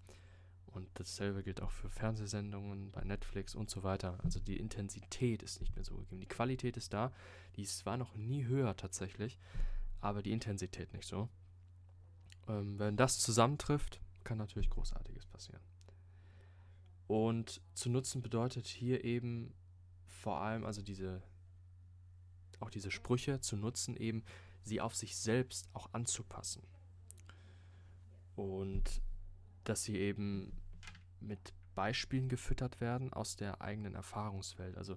Und 0.66 0.88
dasselbe 0.94 1.42
gilt 1.42 1.62
auch 1.62 1.70
für 1.70 1.88
Fernsehsendungen 1.88 2.90
bei 2.92 3.02
Netflix 3.02 3.54
und 3.54 3.70
so 3.70 3.82
weiter. 3.82 4.18
Also 4.22 4.38
die 4.38 4.58
Intensität 4.58 5.42
ist 5.42 5.60
nicht 5.60 5.74
mehr 5.74 5.84
so 5.84 5.96
gegeben. 5.96 6.20
Die 6.20 6.28
Qualität 6.28 6.76
ist 6.76 6.92
da. 6.92 7.12
Die 7.56 7.66
war 7.84 7.96
noch 7.96 8.14
nie 8.14 8.44
höher 8.44 8.76
tatsächlich, 8.76 9.38
aber 10.00 10.22
die 10.22 10.32
Intensität 10.32 10.92
nicht 10.92 11.06
so. 11.06 11.28
Ähm, 12.48 12.78
wenn 12.78 12.96
das 12.96 13.18
zusammentrifft, 13.18 14.00
kann 14.24 14.38
natürlich 14.38 14.70
Großartiges 14.70 15.26
passieren. 15.26 15.62
Und 17.06 17.62
zu 17.74 17.88
nutzen 17.88 18.20
bedeutet 18.22 18.66
hier 18.66 19.04
eben 19.04 19.54
vor 20.04 20.40
allem, 20.40 20.64
also 20.64 20.82
diese, 20.82 21.22
auch 22.60 22.70
diese 22.70 22.90
Sprüche 22.90 23.40
zu 23.40 23.56
nutzen, 23.56 23.96
eben 23.96 24.24
sie 24.62 24.80
auf 24.80 24.94
sich 24.94 25.16
selbst 25.16 25.68
auch 25.72 25.88
anzupassen. 25.92 26.62
Und 28.36 29.00
dass 29.64 29.84
sie 29.84 29.96
eben 29.96 30.52
mit 31.20 31.52
Beispielen 31.74 32.28
gefüttert 32.28 32.80
werden 32.80 33.12
aus 33.12 33.36
der 33.36 33.60
eigenen 33.62 33.94
Erfahrungswelt. 33.94 34.76
Also 34.76 34.96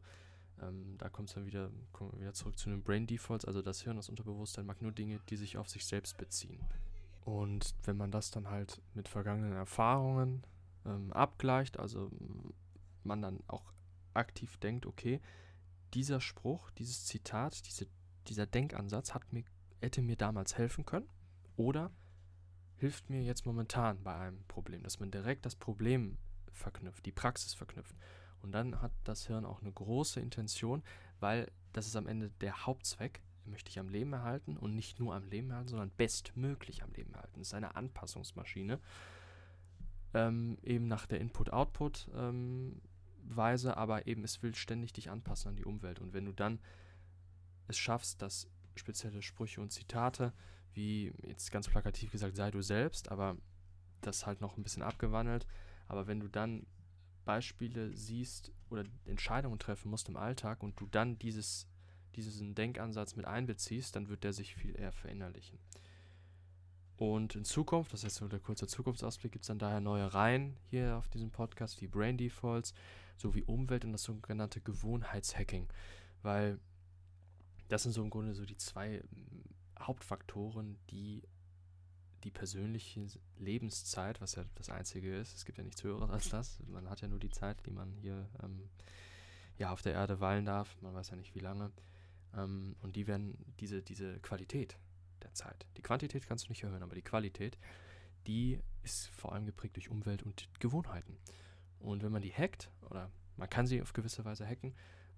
ähm, 0.61 0.97
da 0.97 1.09
kommt 1.09 1.29
es 1.29 1.35
dann 1.35 1.45
wieder, 1.45 1.71
kommen 1.91 2.11
wir 2.13 2.21
wieder 2.21 2.33
zurück 2.33 2.57
zu 2.57 2.69
den 2.69 2.83
Brain 2.83 3.07
Defaults. 3.07 3.45
Also 3.45 3.61
das 3.61 3.81
Hirn, 3.81 3.97
das 3.97 4.09
Unterbewusstsein 4.09 4.65
mag 4.65 4.81
nur 4.81 4.91
Dinge, 4.91 5.19
die 5.29 5.37
sich 5.37 5.57
auf 5.57 5.69
sich 5.69 5.85
selbst 5.85 6.17
beziehen. 6.17 6.59
Und 7.21 7.75
wenn 7.83 7.97
man 7.97 8.11
das 8.11 8.31
dann 8.31 8.49
halt 8.49 8.81
mit 8.93 9.07
vergangenen 9.07 9.53
Erfahrungen 9.53 10.43
ähm, 10.85 11.13
abgleicht, 11.13 11.79
also 11.79 12.11
man 13.03 13.21
dann 13.21 13.39
auch 13.47 13.73
aktiv 14.13 14.57
denkt, 14.57 14.85
okay, 14.85 15.21
dieser 15.93 16.21
Spruch, 16.21 16.71
dieses 16.71 17.05
Zitat, 17.05 17.65
diese, 17.67 17.87
dieser 18.27 18.45
Denkansatz 18.45 19.13
hat 19.13 19.31
mir, 19.33 19.43
hätte 19.81 20.01
mir 20.01 20.15
damals 20.15 20.57
helfen 20.57 20.85
können 20.85 21.09
oder 21.55 21.91
hilft 22.75 23.09
mir 23.09 23.21
jetzt 23.21 23.45
momentan 23.45 24.03
bei 24.03 24.15
einem 24.15 24.43
Problem, 24.47 24.81
dass 24.83 24.99
man 24.99 25.11
direkt 25.11 25.45
das 25.45 25.55
Problem 25.55 26.17
verknüpft, 26.51 27.05
die 27.05 27.11
Praxis 27.11 27.53
verknüpft. 27.53 27.95
Und 28.41 28.53
dann 28.53 28.81
hat 28.81 28.91
das 29.03 29.27
Hirn 29.27 29.45
auch 29.45 29.61
eine 29.61 29.71
große 29.71 30.19
Intention, 30.19 30.81
weil 31.19 31.51
das 31.73 31.85
ist 31.85 31.95
am 31.95 32.07
Ende 32.07 32.31
der 32.41 32.65
Hauptzweck, 32.65 33.21
möchte 33.45 33.69
ich 33.69 33.79
am 33.79 33.89
Leben 33.89 34.13
erhalten 34.13 34.57
und 34.57 34.75
nicht 34.75 34.99
nur 34.99 35.15
am 35.15 35.29
Leben 35.29 35.49
erhalten, 35.49 35.69
sondern 35.69 35.91
bestmöglich 35.91 36.83
am 36.83 36.91
Leben 36.93 37.13
erhalten. 37.13 37.39
Das 37.39 37.47
ist 37.47 37.53
eine 37.53 37.75
Anpassungsmaschine, 37.75 38.79
ähm, 40.13 40.57
eben 40.63 40.87
nach 40.87 41.05
der 41.05 41.21
Input-Output-Weise, 41.21 43.69
ähm, 43.69 43.75
aber 43.75 44.07
eben 44.07 44.23
es 44.23 44.43
will 44.43 44.55
ständig 44.55 44.93
dich 44.93 45.09
anpassen 45.09 45.49
an 45.49 45.55
die 45.55 45.65
Umwelt. 45.65 45.99
Und 45.99 46.13
wenn 46.13 46.25
du 46.25 46.31
dann 46.31 46.59
es 47.67 47.77
schaffst, 47.77 48.21
dass 48.21 48.47
spezielle 48.75 49.21
Sprüche 49.21 49.61
und 49.61 49.71
Zitate, 49.71 50.33
wie 50.73 51.13
jetzt 51.23 51.51
ganz 51.51 51.67
plakativ 51.67 52.11
gesagt, 52.11 52.35
sei 52.35 52.51
du 52.51 52.61
selbst, 52.61 53.11
aber 53.11 53.37
das 54.01 54.25
halt 54.25 54.41
noch 54.41 54.57
ein 54.57 54.63
bisschen 54.63 54.83
abgewandelt, 54.83 55.45
aber 55.87 56.07
wenn 56.07 56.19
du 56.19 56.27
dann 56.27 56.65
Beispiele 57.25 57.95
siehst 57.95 58.51
oder 58.69 58.83
Entscheidungen 59.05 59.59
treffen 59.59 59.91
musst 59.91 60.09
im 60.09 60.17
Alltag 60.17 60.63
und 60.63 60.79
du 60.79 60.87
dann 60.87 61.19
dieses, 61.19 61.67
diesen 62.15 62.55
Denkansatz 62.55 63.15
mit 63.15 63.25
einbeziehst, 63.25 63.95
dann 63.95 64.09
wird 64.09 64.23
der 64.23 64.33
sich 64.33 64.55
viel 64.55 64.77
eher 64.79 64.91
verinnerlichen. 64.91 65.59
Und 66.97 67.35
in 67.35 67.45
Zukunft, 67.45 67.93
das 67.93 68.03
ist 68.03 68.15
so 68.15 68.27
der 68.27 68.39
kurze 68.39 68.67
Zukunftsausblick, 68.67 69.31
gibt 69.31 69.43
es 69.43 69.47
dann 69.47 69.57
daher 69.57 69.81
neue 69.81 70.13
Reihen 70.13 70.55
hier 70.69 70.97
auf 70.97 71.09
diesem 71.09 71.31
Podcast, 71.31 71.81
wie 71.81 71.87
Brain 71.87 72.17
Defaults, 72.17 72.73
sowie 73.17 73.43
Umwelt 73.43 73.85
und 73.85 73.91
das 73.91 74.03
sogenannte 74.03 74.61
Gewohnheitshacking. 74.61 75.67
Weil 76.21 76.59
das 77.69 77.83
sind 77.83 77.93
so 77.93 78.03
im 78.03 78.09
Grunde 78.11 78.35
so 78.35 78.45
die 78.45 78.57
zwei 78.57 79.01
Hauptfaktoren, 79.79 80.77
die 80.91 81.23
die 82.23 82.31
persönliche 82.31 83.07
Lebenszeit, 83.39 84.21
was 84.21 84.35
ja 84.35 84.45
das 84.55 84.69
Einzige 84.69 85.15
ist, 85.15 85.35
es 85.35 85.45
gibt 85.45 85.57
ja 85.57 85.63
nichts 85.63 85.83
Höheres 85.83 86.09
als 86.09 86.29
das, 86.29 86.59
man 86.67 86.89
hat 86.89 87.01
ja 87.01 87.07
nur 87.07 87.19
die 87.19 87.31
Zeit, 87.31 87.65
die 87.65 87.71
man 87.71 87.93
hier 87.93 88.29
ähm, 88.43 88.69
ja, 89.57 89.71
auf 89.71 89.81
der 89.81 89.93
Erde 89.93 90.19
weilen 90.19 90.45
darf, 90.45 90.77
man 90.81 90.93
weiß 90.93 91.09
ja 91.09 91.15
nicht 91.15 91.33
wie 91.33 91.39
lange, 91.39 91.71
ähm, 92.35 92.75
und 92.81 92.95
die 92.95 93.07
werden, 93.07 93.37
diese, 93.59 93.81
diese 93.81 94.19
Qualität, 94.19 94.77
der 95.23 95.33
Zeit. 95.33 95.65
Die 95.77 95.81
Quantität 95.81 96.27
kannst 96.27 96.45
du 96.45 96.49
nicht 96.51 96.63
erhöhen, 96.63 96.83
aber 96.83 96.95
die 96.95 97.01
Qualität, 97.01 97.57
die 98.27 98.59
ist 98.83 99.07
vor 99.07 99.33
allem 99.33 99.45
geprägt 99.45 99.75
durch 99.75 99.89
Umwelt 99.89 100.23
und 100.23 100.47
Gewohnheiten. 100.59 101.17
Und 101.79 102.03
wenn 102.03 102.11
man 102.11 102.21
die 102.21 102.33
hackt, 102.33 102.71
oder 102.89 103.11
man 103.37 103.49
kann 103.49 103.67
sie 103.67 103.81
auf 103.81 103.93
gewisse 103.93 104.25
Weise 104.25 104.45
hacken, 104.45 104.75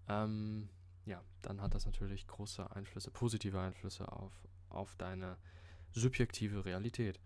ähm, 0.08 0.70
ja, 1.06 1.22
dann 1.42 1.62
hat 1.62 1.74
das 1.74 1.86
natürlich 1.86 2.28
große 2.28 2.72
Einflüsse, 2.76 3.12
positive 3.12 3.60
Einflüsse 3.60 4.12
auf, 4.12 4.34
auf 4.70 4.96
deine 4.96 5.38
subjektive 5.92 6.66
Realität. 6.66 7.20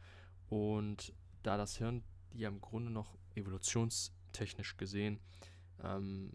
Und 0.50 1.14
da 1.44 1.58
das 1.58 1.78
Hirn 1.78 2.04
ja 2.34 2.50
im 2.50 2.62
Grunde 2.62 2.92
noch 2.92 3.18
evolutionstechnisch 3.36 4.78
gesehen 4.78 5.20
ähm, 5.84 6.34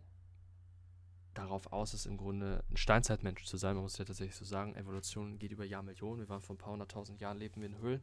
darauf 1.34 1.72
aus 1.72 1.94
ist, 1.94 2.06
im 2.06 2.16
Grunde 2.16 2.64
ein 2.70 2.76
Steinzeitmensch 2.76 3.44
zu 3.44 3.56
sein. 3.56 3.74
Man 3.74 3.84
muss 3.84 3.98
ja 3.98 4.04
tatsächlich 4.04 4.36
so 4.36 4.44
sagen, 4.44 4.74
Evolution 4.74 5.38
geht 5.38 5.52
über 5.52 5.64
Jahrmillionen. 5.64 6.20
Wir 6.20 6.28
waren 6.28 6.40
vor 6.40 6.54
ein 6.54 6.58
paar 6.58 6.72
hunderttausend 6.72 7.20
Jahren, 7.20 7.38
leben 7.38 7.60
wir 7.60 7.68
in 7.68 7.78
Höhlen. 7.78 8.00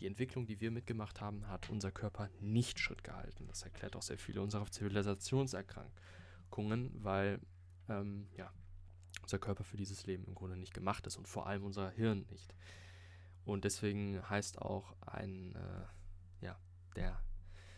Die 0.00 0.06
Entwicklung, 0.06 0.46
die 0.46 0.60
wir 0.60 0.70
mitgemacht 0.70 1.20
haben, 1.20 1.48
hat 1.48 1.68
unser 1.70 1.90
Körper 1.90 2.30
nicht 2.40 2.78
Schritt 2.78 3.02
gehalten. 3.02 3.48
Das 3.48 3.62
erklärt 3.62 3.96
auch 3.96 4.02
sehr 4.02 4.18
viele 4.18 4.40
unserer 4.40 4.70
Zivilisationserkrankungen, 4.70 6.92
weil 7.02 7.40
ähm, 7.88 8.28
ja, 8.36 8.52
unser 9.22 9.40
Körper 9.40 9.64
für 9.64 9.76
dieses 9.76 10.06
Leben 10.06 10.24
im 10.26 10.36
Grunde 10.36 10.56
nicht 10.56 10.72
gemacht 10.72 11.04
ist 11.08 11.16
und 11.16 11.26
vor 11.26 11.48
allem 11.48 11.64
unser 11.64 11.90
Hirn 11.90 12.26
nicht. 12.30 12.54
Und 13.44 13.64
deswegen 13.64 14.22
heißt 14.28 14.62
auch 14.62 14.94
ein, 15.00 15.56
äh, 15.56 15.86
ja, 16.44 16.56
der 16.94 17.20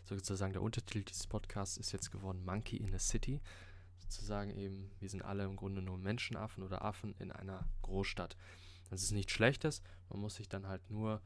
sozusagen 0.05 0.53
der 0.53 0.63
Untertitel 0.63 1.05
dieses 1.05 1.27
Podcasts 1.27 1.77
ist 1.77 1.93
jetzt 1.93 2.11
geworden 2.11 2.45
Monkey 2.45 2.77
in 2.77 2.95
a 2.95 2.99
City 2.99 3.41
sozusagen 4.01 4.51
eben, 4.51 4.91
wir 4.99 5.09
sind 5.09 5.23
alle 5.23 5.45
im 5.45 5.57
Grunde 5.57 5.83
nur 5.83 5.99
Menschenaffen 5.99 6.63
oder 6.63 6.85
Affen 6.85 7.15
in 7.19 7.31
einer 7.31 7.69
Großstadt. 7.83 8.37
Das 8.91 9.03
ist 9.03 9.13
nichts 9.13 9.33
Schlechtes, 9.33 9.83
man 10.09 10.21
muss 10.21 10.35
sich 10.35 10.49
dann 10.49 10.67
halt 10.67 10.91
nur 10.91 11.23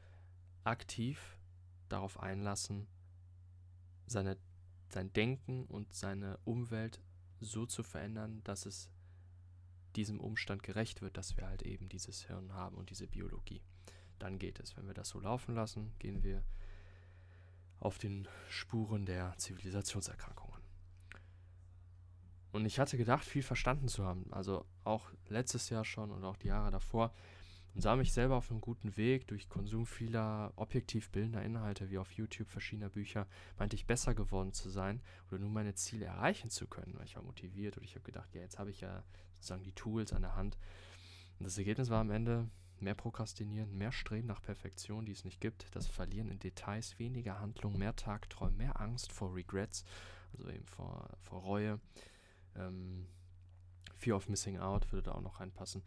aktiv 0.63 1.39
darauf 1.89 2.19
einlassen, 2.19 2.87
seine, 4.07 4.37
sein 4.89 5.11
Denken 5.13 5.65
und 5.65 5.93
seine 5.93 6.37
Umwelt 6.45 7.01
so 7.39 7.65
zu 7.65 7.83
verändern, 7.83 8.41
dass 8.43 8.65
es 8.65 8.89
diesem 9.95 10.19
Umstand 10.19 10.63
gerecht 10.63 11.01
wird, 11.01 11.17
dass 11.17 11.37
wir 11.37 11.47
halt 11.47 11.63
eben 11.63 11.89
dieses 11.89 12.23
Hirn 12.27 12.53
haben 12.53 12.75
und 12.75 12.89
diese 12.89 13.07
Biologie. 13.07 13.63
Dann 14.19 14.39
geht 14.39 14.59
es. 14.59 14.75
Wenn 14.77 14.87
wir 14.87 14.93
das 14.93 15.09
so 15.09 15.19
laufen 15.19 15.55
lassen, 15.55 15.93
gehen 15.99 16.23
wir 16.23 16.43
auf 17.79 17.97
den 17.97 18.27
Spuren 18.49 19.05
der 19.05 19.37
Zivilisationserkrankungen. 19.37 20.44
Und 22.55 22.63
ich 22.63 22.79
hatte 22.79 22.95
gedacht, 22.95 23.25
viel 23.25 23.43
verstanden 23.43 23.89
zu 23.89 24.05
haben. 24.05 24.31
Also 24.31 24.65
auch 24.85 25.11
letztes 25.27 25.69
Jahr 25.69 25.83
schon 25.83 26.09
und 26.09 26.23
auch 26.23 26.37
die 26.37 26.47
Jahre 26.47 26.71
davor. 26.71 27.13
Und 27.73 27.81
sah 27.81 27.97
mich 27.97 28.13
selber 28.13 28.37
auf 28.37 28.49
einem 28.49 28.61
guten 28.61 28.95
Weg 28.95 29.27
durch 29.27 29.49
Konsum 29.49 29.85
vieler 29.85 30.53
objektiv 30.55 31.09
bildender 31.09 31.43
Inhalte, 31.43 31.89
wie 31.89 31.97
auf 31.97 32.13
YouTube 32.13 32.47
verschiedener 32.47 32.87
Bücher, 32.87 33.27
meinte 33.59 33.75
ich 33.75 33.85
besser 33.85 34.15
geworden 34.15 34.53
zu 34.53 34.69
sein 34.69 35.01
oder 35.27 35.39
nur 35.39 35.49
meine 35.49 35.73
Ziele 35.73 36.05
erreichen 36.05 36.49
zu 36.49 36.65
können. 36.65 36.93
Weil 36.95 37.03
ich 37.03 37.17
war 37.17 37.23
motiviert 37.23 37.77
und 37.77 37.83
ich 37.83 37.95
habe 37.95 38.05
gedacht, 38.05 38.33
ja, 38.33 38.39
jetzt 38.39 38.57
habe 38.57 38.71
ich 38.71 38.79
ja 38.79 39.03
sozusagen 39.33 39.63
die 39.63 39.73
Tools 39.73 40.13
an 40.13 40.21
der 40.21 40.37
Hand. 40.37 40.57
Und 41.39 41.47
das 41.47 41.57
Ergebnis 41.57 41.89
war 41.89 41.99
am 41.99 42.09
Ende 42.09 42.47
mehr 42.79 42.95
Prokrastinieren, 42.95 43.77
mehr 43.77 43.91
Streben 43.91 44.27
nach 44.27 44.41
Perfektion, 44.41 45.05
die 45.05 45.11
es 45.11 45.25
nicht 45.25 45.41
gibt, 45.41 45.75
das 45.75 45.87
Verlieren 45.87 46.29
in 46.29 46.39
Details, 46.39 46.99
weniger 46.99 47.41
Handlung, 47.41 47.77
mehr 47.77 47.97
Tagträumen, 47.97 48.55
mehr 48.55 48.79
Angst 48.79 49.11
vor 49.11 49.35
Regrets, 49.35 49.83
also 50.37 50.49
eben 50.49 50.65
vor, 50.65 51.09
vor 51.19 51.41
Reue 51.41 51.81
ähm, 52.55 53.07
Fear 53.95 54.17
of 54.17 54.29
Missing 54.29 54.59
Out 54.59 54.91
würde 54.91 55.03
da 55.03 55.11
auch 55.13 55.21
noch 55.21 55.39
reinpassen. 55.39 55.83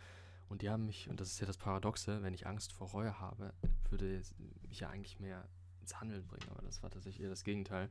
Und 0.49 0.63
die 0.63 0.71
haben 0.71 0.87
mich, 0.87 1.09
und 1.09 1.21
das 1.21 1.29
ist 1.29 1.41
ja 1.41 1.47
das 1.47 1.59
Paradoxe, 1.59 2.23
wenn 2.23 2.33
ich 2.33 2.47
Angst 2.47 2.73
vor 2.73 2.89
Reue 2.89 3.21
habe, 3.21 3.53
würde 3.91 4.23
mich 4.69 4.81
ja 4.81 4.89
eigentlich 4.89 5.21
mehr 5.21 5.47
ins 5.81 6.01
Handeln 6.01 6.27
bringen. 6.27 6.49
Aber 6.51 6.63
das 6.63 6.83
war 6.83 6.91
tatsächlich 6.91 7.23
eher 7.23 7.31
das 7.31 7.45
Gegenteil. 7.45 7.91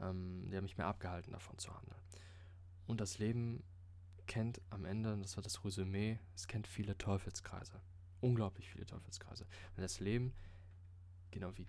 Ähm, 0.00 0.48
die 0.50 0.56
haben 0.56 0.64
mich 0.64 0.76
mehr 0.76 0.86
abgehalten, 0.86 1.32
davon 1.32 1.58
zu 1.58 1.74
handeln. 1.74 2.00
Und 2.86 3.00
das 3.00 3.18
Leben 3.18 3.64
kennt 4.26 4.60
am 4.70 4.84
Ende, 4.84 5.12
und 5.12 5.22
das 5.22 5.36
war 5.36 5.42
das 5.42 5.64
Resümee, 5.64 6.18
es 6.34 6.46
kennt 6.46 6.66
viele 6.66 6.98
Teufelskreise. 6.98 7.80
Unglaublich 8.20 8.68
viele 8.68 8.86
Teufelskreise. 8.86 9.44
Und 9.76 9.82
das 9.82 10.00
Leben, 10.00 10.34
genau 11.30 11.56
wie 11.56 11.66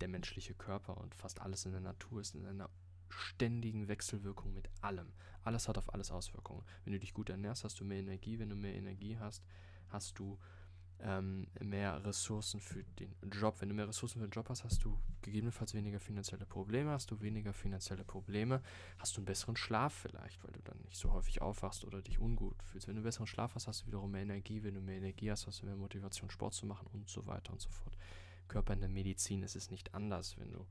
der 0.00 0.08
menschliche 0.08 0.54
Körper 0.54 0.98
und 0.98 1.14
fast 1.14 1.40
alles 1.40 1.64
in 1.64 1.72
der 1.72 1.80
Natur, 1.80 2.20
ist 2.20 2.34
in 2.34 2.44
einer 2.44 2.68
ständigen 3.16 3.88
Wechselwirkung 3.88 4.52
mit 4.52 4.68
allem. 4.80 5.12
Alles 5.42 5.68
hat 5.68 5.78
auf 5.78 5.92
alles 5.94 6.10
Auswirkungen. 6.10 6.64
Wenn 6.84 6.92
du 6.92 7.00
dich 7.00 7.14
gut 7.14 7.30
ernährst, 7.30 7.64
hast 7.64 7.80
du 7.80 7.84
mehr 7.84 7.98
Energie. 7.98 8.38
Wenn 8.38 8.50
du 8.50 8.56
mehr 8.56 8.74
Energie 8.74 9.16
hast, 9.18 9.44
hast 9.88 10.18
du 10.18 10.38
ähm, 11.00 11.46
mehr 11.60 12.04
Ressourcen 12.04 12.60
für 12.60 12.82
den 12.82 13.14
Job. 13.30 13.60
Wenn 13.60 13.68
du 13.68 13.74
mehr 13.74 13.88
Ressourcen 13.88 14.20
für 14.20 14.26
den 14.26 14.32
Job 14.32 14.48
hast, 14.48 14.64
hast 14.64 14.82
du 14.84 14.98
gegebenenfalls 15.22 15.74
weniger 15.74 16.00
finanzielle 16.00 16.46
Probleme. 16.46 16.90
Hast 16.90 17.10
du 17.10 17.20
weniger 17.20 17.52
finanzielle 17.52 18.04
Probleme, 18.04 18.62
hast 18.98 19.16
du 19.16 19.20
einen 19.20 19.26
besseren 19.26 19.56
Schlaf 19.56 19.92
vielleicht, 19.92 20.42
weil 20.44 20.52
du 20.52 20.62
dann 20.62 20.78
nicht 20.82 20.96
so 20.96 21.12
häufig 21.12 21.42
aufwachst 21.42 21.84
oder 21.84 22.02
dich 22.02 22.18
ungut 22.18 22.62
fühlst. 22.62 22.88
Wenn 22.88 22.96
du 22.96 23.02
besseren 23.02 23.26
Schlaf 23.26 23.54
hast, 23.54 23.68
hast 23.68 23.82
du 23.82 23.86
wiederum 23.86 24.10
mehr 24.10 24.22
Energie. 24.22 24.62
Wenn 24.62 24.74
du 24.74 24.80
mehr 24.80 24.96
Energie 24.96 25.30
hast, 25.30 25.46
hast 25.46 25.62
du 25.62 25.66
mehr 25.66 25.76
Motivation, 25.76 26.30
Sport 26.30 26.54
zu 26.54 26.66
machen 26.66 26.88
und 26.92 27.08
so 27.08 27.26
weiter 27.26 27.52
und 27.52 27.60
so 27.60 27.70
fort. 27.70 27.96
Körper 28.48 28.72
in 28.72 28.80
der 28.80 28.88
Medizin 28.88 29.42
ist 29.42 29.56
es 29.56 29.70
nicht 29.70 29.94
anders. 29.94 30.36
Wenn 30.38 30.52
du, 30.52 30.66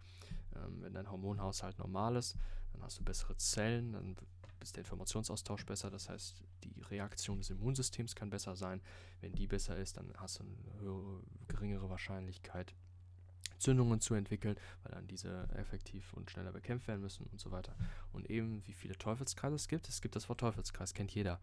ähm, 0.56 0.82
wenn 0.82 0.94
dein 0.94 1.10
Hormonhaushalt 1.10 1.78
normal 1.80 2.16
ist, 2.16 2.36
dann 2.74 2.84
hast 2.84 3.00
du 3.00 3.04
bessere 3.04 3.36
Zellen, 3.38 3.94
dann 3.94 4.16
ist 4.62 4.76
der 4.76 4.84
Informationsaustausch 4.84 5.66
besser, 5.66 5.92
das 5.92 6.10
heißt, 6.10 6.42
die 6.64 6.82
Reaktion 6.90 7.38
des 7.38 7.52
Immunsystems 7.52 8.16
kann 8.16 8.30
besser 8.30 8.56
sein. 8.56 8.82
Wenn 9.22 9.34
die 9.34 9.48
besser 9.48 9.78
ist, 9.78 9.98
dann 9.98 10.12
hast 10.18 10.40
du 10.40 10.44
eine 10.44 10.80
höhere, 10.80 11.22
geringere 11.48 11.90
Wahrscheinlichkeit, 11.90 12.74
Zündungen 13.60 14.02
zu 14.02 14.16
entwickeln, 14.16 14.56
weil 14.84 14.94
dann 14.94 15.08
diese 15.08 15.48
effektiv 15.56 16.14
und 16.14 16.32
schneller 16.32 16.52
bekämpft 16.52 16.88
werden 16.88 17.02
müssen 17.02 17.26
und 17.28 17.40
so 17.40 17.52
weiter. 17.52 17.76
Und 18.12 18.30
eben, 18.30 18.66
wie 18.66 18.74
viele 18.74 18.98
Teufelskreise 18.98 19.56
es 19.56 19.68
gibt, 19.68 19.88
es 19.88 20.02
gibt 20.02 20.16
das 20.16 20.30
Wort 20.30 20.40
Teufelskreis, 20.40 20.94
kennt 20.94 21.14
jeder. 21.14 21.40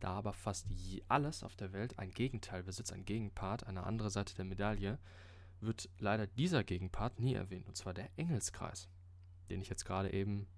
Da 0.00 0.14
aber 0.14 0.32
fast 0.32 0.66
alles 1.08 1.44
auf 1.44 1.54
der 1.54 1.72
Welt 1.72 1.98
ein 1.98 2.10
Gegenteil 2.10 2.64
besitzt, 2.64 2.92
ein 2.92 3.04
Gegenpart, 3.04 3.66
eine 3.66 3.84
andere 3.84 4.10
Seite 4.10 4.34
der 4.34 4.44
Medaille, 4.44 4.98
wird 5.62 5.88
leider 5.98 6.26
dieser 6.26 6.64
Gegenpart 6.64 7.20
nie 7.20 7.34
erwähnt, 7.34 7.68
und 7.68 7.76
zwar 7.76 7.94
der 7.94 8.10
Engelskreis, 8.18 8.88
den 9.48 9.60
ich 9.60 9.68
jetzt 9.68 9.84
gerade 9.84 10.12
eben 10.12 10.48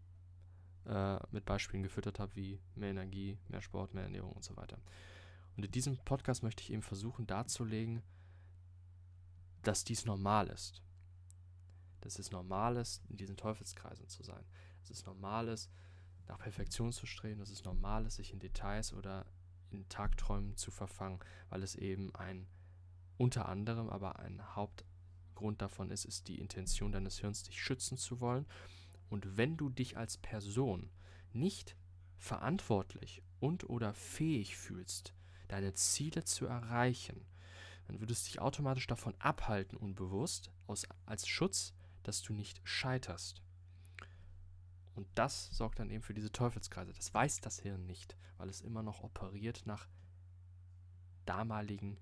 äh, 0.87 1.19
mit 1.31 1.45
Beispielen 1.45 1.83
gefüttert 1.83 2.19
habe, 2.19 2.35
wie 2.37 2.61
mehr 2.75 2.91
Energie, 2.91 3.39
mehr 3.49 3.61
Sport, 3.61 3.95
mehr 3.95 4.05
Ernährung 4.05 4.33
und 4.33 4.45
so 4.45 4.57
weiter. 4.57 4.79
Und 5.57 5.65
in 5.65 5.71
diesem 5.71 5.99
Podcast 5.99 6.43
möchte 6.43 6.63
ich 6.63 6.73
eben 6.73 6.83
versuchen 6.83 7.27
darzulegen, 7.27 8.03
dass 9.63 9.85
dies 9.85 10.05
normal 10.05 10.49
ist. 10.49 10.83
Dass 12.01 12.19
es 12.19 12.31
normal 12.31 12.77
ist, 12.77 13.03
in 13.09 13.17
diesen 13.17 13.37
Teufelskreisen 13.37 14.09
zu 14.09 14.23
sein. 14.23 14.45
Dass 14.81 14.91
es 14.91 15.07
normal 15.07 15.49
ist, 15.49 15.71
nach 16.27 16.39
Perfektion 16.39 16.93
zu 16.93 17.07
streben, 17.07 17.41
dass 17.41 17.51
es 17.51 17.65
normal 17.65 18.07
ist, 18.07 18.17
sich 18.17 18.33
in 18.33 18.41
Details 18.41 18.93
oder 18.93 19.27
in 19.71 19.89
Tagträumen 19.89 20.57
zu 20.57 20.71
verfangen, 20.71 21.21
weil 21.51 21.63
es 21.63 21.75
eben 21.75 22.15
ein 22.15 22.47
unter 23.17 23.49
anderem, 23.49 23.89
aber 23.91 24.19
ein 24.19 24.55
Hauptgrund 25.35 25.63
davon 25.63 25.91
ist, 25.91 26.05
ist 26.05 26.29
die 26.29 26.39
Intention 26.39 26.93
deines 26.93 27.19
Hirns, 27.19 27.43
dich 27.43 27.61
schützen 27.61 27.99
zu 27.99 28.21
wollen. 28.21 28.47
Und 29.11 29.37
wenn 29.37 29.57
du 29.57 29.69
dich 29.69 29.97
als 29.97 30.17
Person 30.17 30.91
nicht 31.33 31.77
verantwortlich 32.19 33.21
und 33.41 33.69
oder 33.69 33.95
fähig 33.95 34.57
fühlst, 34.57 35.13
deine 35.49 35.75
Ziele 35.75 36.23
zu 36.23 36.47
erreichen, 36.47 37.27
dann 37.89 38.01
würdest 38.01 38.27
du 38.27 38.31
dich 38.31 38.41
automatisch 38.41 38.87
davon 38.87 39.15
abhalten, 39.19 39.77
unbewusst, 39.77 40.53
aus, 40.69 40.87
als 41.05 41.27
Schutz, 41.27 41.75
dass 42.05 42.23
du 42.23 42.33
nicht 42.33 42.61
scheiterst. 42.63 43.43
Und 44.95 45.09
das 45.17 45.49
sorgt 45.51 45.81
dann 45.81 45.91
eben 45.91 46.03
für 46.03 46.15
diese 46.15 46.31
Teufelskreise. 46.31 46.93
Das 46.93 47.13
weiß 47.13 47.41
das 47.41 47.59
Hirn 47.59 47.87
nicht, 47.87 48.17
weil 48.39 48.49
es 48.49 48.61
immer 48.61 48.85
noch 48.85 49.03
operiert 49.03 49.63
nach 49.67 49.89
damaligen 51.27 51.99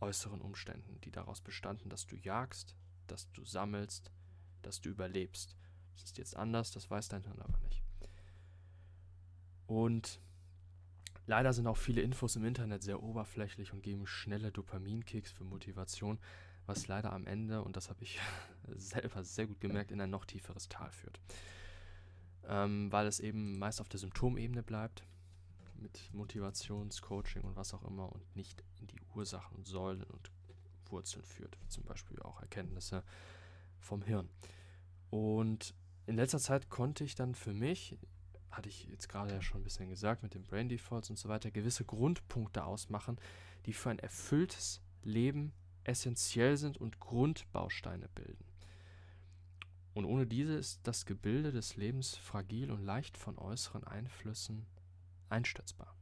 äußeren 0.00 0.40
Umständen, 0.40 1.00
die 1.02 1.10
daraus 1.10 1.40
bestanden, 1.40 1.88
dass 1.88 2.06
du 2.06 2.16
jagst, 2.16 2.76
dass 3.06 3.30
du 3.32 3.44
sammelst, 3.44 4.10
dass 4.62 4.80
du 4.80 4.90
überlebst. 4.90 5.56
Das 5.94 6.04
ist 6.04 6.18
jetzt 6.18 6.36
anders, 6.36 6.70
das 6.72 6.90
weiß 6.90 7.08
dein 7.08 7.22
Hirn 7.22 7.40
aber 7.40 7.58
nicht. 7.58 7.82
Und 9.66 10.20
leider 11.26 11.52
sind 11.52 11.66
auch 11.66 11.76
viele 11.76 12.02
Infos 12.02 12.36
im 12.36 12.44
Internet 12.44 12.82
sehr 12.82 13.02
oberflächlich 13.02 13.72
und 13.72 13.82
geben 13.82 14.06
schnelle 14.06 14.52
Dopaminkicks 14.52 15.32
für 15.32 15.44
Motivation, 15.44 16.18
was 16.66 16.88
leider 16.88 17.12
am 17.12 17.26
Ende, 17.26 17.62
und 17.62 17.76
das 17.76 17.88
habe 17.88 18.02
ich 18.02 18.20
selber 18.76 19.24
sehr 19.24 19.46
gut 19.46 19.60
gemerkt, 19.60 19.90
in 19.90 20.00
ein 20.00 20.10
noch 20.10 20.24
tieferes 20.24 20.68
Tal 20.68 20.90
führt. 20.90 21.20
Ähm, 22.48 22.92
weil 22.92 23.06
es 23.06 23.18
eben 23.18 23.58
meist 23.58 23.80
auf 23.80 23.88
der 23.88 23.98
Symptomebene 23.98 24.62
bleibt, 24.62 25.04
mit 25.80 26.12
Motivationscoaching 26.12 27.42
und 27.42 27.56
was 27.56 27.74
auch 27.74 27.84
immer, 27.84 28.12
und 28.12 28.36
nicht 28.36 28.62
in 28.80 28.86
die 28.86 29.00
Ursachen 29.14 29.56
und 29.56 29.66
Säulen 29.66 30.04
und 30.04 30.30
Wurzeln 30.90 31.24
führt, 31.24 31.58
wie 31.60 31.68
zum 31.68 31.84
Beispiel 31.84 32.20
auch 32.22 32.40
Erkenntnisse 32.40 33.02
vom 33.78 34.02
Hirn. 34.02 34.28
Und 35.10 35.74
in 36.06 36.16
letzter 36.16 36.38
Zeit 36.38 36.68
konnte 36.68 37.04
ich 37.04 37.14
dann 37.14 37.34
für 37.34 37.52
mich 37.52 37.98
hatte 38.56 38.68
ich 38.68 38.86
jetzt 38.86 39.08
gerade 39.08 39.34
ja 39.34 39.42
schon 39.42 39.60
ein 39.60 39.64
bisschen 39.64 39.88
gesagt, 39.88 40.22
mit 40.22 40.34
den 40.34 40.42
Brain 40.42 40.68
Defaults 40.68 41.10
und 41.10 41.18
so 41.18 41.28
weiter, 41.28 41.50
gewisse 41.50 41.84
Grundpunkte 41.84 42.64
ausmachen, 42.64 43.18
die 43.66 43.72
für 43.72 43.90
ein 43.90 43.98
erfülltes 43.98 44.80
Leben 45.02 45.52
essentiell 45.84 46.56
sind 46.56 46.78
und 46.78 46.98
Grundbausteine 46.98 48.08
bilden. 48.08 48.44
Und 49.94 50.04
ohne 50.04 50.26
diese 50.26 50.54
ist 50.54 50.80
das 50.84 51.06
Gebilde 51.06 51.52
des 51.52 51.76
Lebens 51.76 52.16
fragil 52.16 52.70
und 52.70 52.82
leicht 52.82 53.16
von 53.16 53.38
äußeren 53.38 53.84
Einflüssen 53.84 54.66
einstürzbar. 55.28 55.96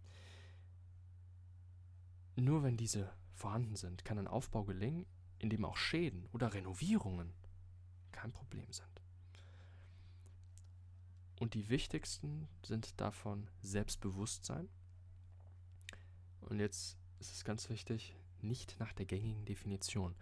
Nur 2.37 2.63
wenn 2.63 2.77
diese 2.77 3.13
vorhanden 3.35 3.77
sind, 3.77 4.05
kann 4.05 4.19
ein 4.19 4.29
Aufbau 4.29 4.65
gelingen, 4.65 5.07
in 5.39 5.51
dem 5.51 5.65
auch 5.65 5.77
Schäden 5.77 6.27
oder 6.33 6.55
Renovierungen 6.55 7.33
kein 8.13 8.33
Problem 8.33 8.73
sind. 8.73 9.03
Und 11.39 11.55
die 11.55 11.69
wichtigsten 11.69 12.49
sind 12.65 13.01
davon 13.01 13.49
Selbstbewusstsein. 13.61 14.69
Und 16.41 16.61
jetzt 16.61 16.97
ist 17.19 17.33
es 17.33 17.45
ganz 17.45 17.69
wichtig, 17.69 18.17
nicht 18.41 18.79
nach 18.79 18.93
der 18.93 19.07
gängigen 19.07 19.45
Definition. 19.45 20.15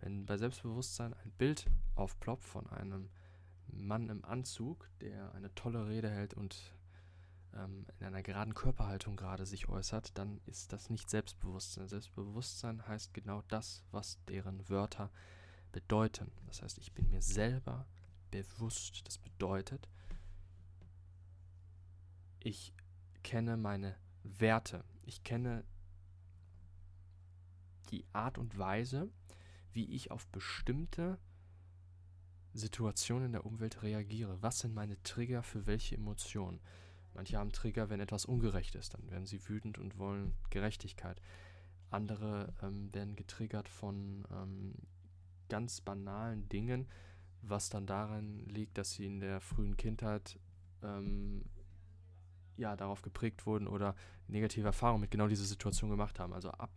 Wenn 0.00 0.26
bei 0.26 0.36
Selbstbewusstsein 0.36 1.14
ein 1.14 1.30
Bild 1.32 1.66
aufploppt 1.94 2.44
von 2.44 2.66
einem 2.68 3.10
Mann 3.66 4.08
im 4.08 4.24
Anzug, 4.24 4.88
der 5.00 5.32
eine 5.34 5.54
tolle 5.54 5.88
Rede 5.88 6.10
hält 6.10 6.34
und 6.34 6.74
ähm, 7.56 7.86
in 7.98 8.06
einer 8.06 8.22
geraden 8.22 8.54
Körperhaltung 8.54 9.16
gerade 9.16 9.46
sich 9.46 9.68
äußert, 9.68 10.16
dann 10.16 10.40
ist 10.46 10.72
das 10.72 10.90
nicht 10.90 11.10
Selbstbewusstsein. 11.10 11.88
Selbstbewusstsein 11.88 12.86
heißt 12.86 13.14
genau 13.14 13.42
das, 13.48 13.84
was 13.90 14.18
deren 14.26 14.68
Wörter 14.68 15.10
bedeuten. 15.72 16.30
Das 16.46 16.62
heißt, 16.62 16.78
ich 16.78 16.92
bin 16.92 17.08
mir 17.10 17.22
selber 17.22 17.86
bewusst. 18.30 19.06
Das 19.06 19.18
bedeutet, 19.18 19.88
ich 22.40 22.72
kenne 23.22 23.56
meine 23.56 23.96
Werte. 24.22 24.84
Ich 25.04 25.22
kenne 25.24 25.64
die 27.90 28.04
Art 28.12 28.38
und 28.38 28.56
Weise, 28.56 29.10
wie 29.72 29.84
ich 29.94 30.10
auf 30.10 30.26
bestimmte 30.28 31.18
Situationen 32.52 33.26
in 33.26 33.32
der 33.32 33.46
Umwelt 33.46 33.82
reagiere. 33.82 34.42
Was 34.42 34.60
sind 34.60 34.74
meine 34.74 35.00
Trigger 35.02 35.42
für 35.42 35.66
welche 35.66 35.96
Emotionen? 35.96 36.60
Manche 37.14 37.38
haben 37.38 37.52
Trigger, 37.52 37.90
wenn 37.90 38.00
etwas 38.00 38.24
ungerecht 38.24 38.74
ist, 38.74 38.94
dann 38.94 39.10
werden 39.10 39.26
sie 39.26 39.48
wütend 39.48 39.78
und 39.78 39.98
wollen 39.98 40.34
Gerechtigkeit. 40.50 41.20
Andere 41.90 42.54
ähm, 42.62 42.92
werden 42.94 43.16
getriggert 43.16 43.68
von 43.68 44.24
ähm, 44.30 44.74
ganz 45.48 45.80
banalen 45.80 46.48
Dingen, 46.48 46.88
was 47.42 47.68
dann 47.68 47.86
darin 47.86 48.46
liegt, 48.48 48.78
dass 48.78 48.92
sie 48.92 49.06
in 49.06 49.20
der 49.20 49.40
frühen 49.40 49.76
Kindheit 49.76 50.38
ähm, 50.82 51.44
ja, 52.56 52.76
darauf 52.76 53.02
geprägt 53.02 53.46
wurden 53.46 53.66
oder 53.66 53.94
negative 54.28 54.66
Erfahrungen 54.66 55.00
mit 55.00 55.10
genau 55.10 55.26
dieser 55.26 55.44
Situation 55.44 55.90
gemacht 55.90 56.20
haben. 56.20 56.32
Also 56.32 56.50
ab, 56.52 56.70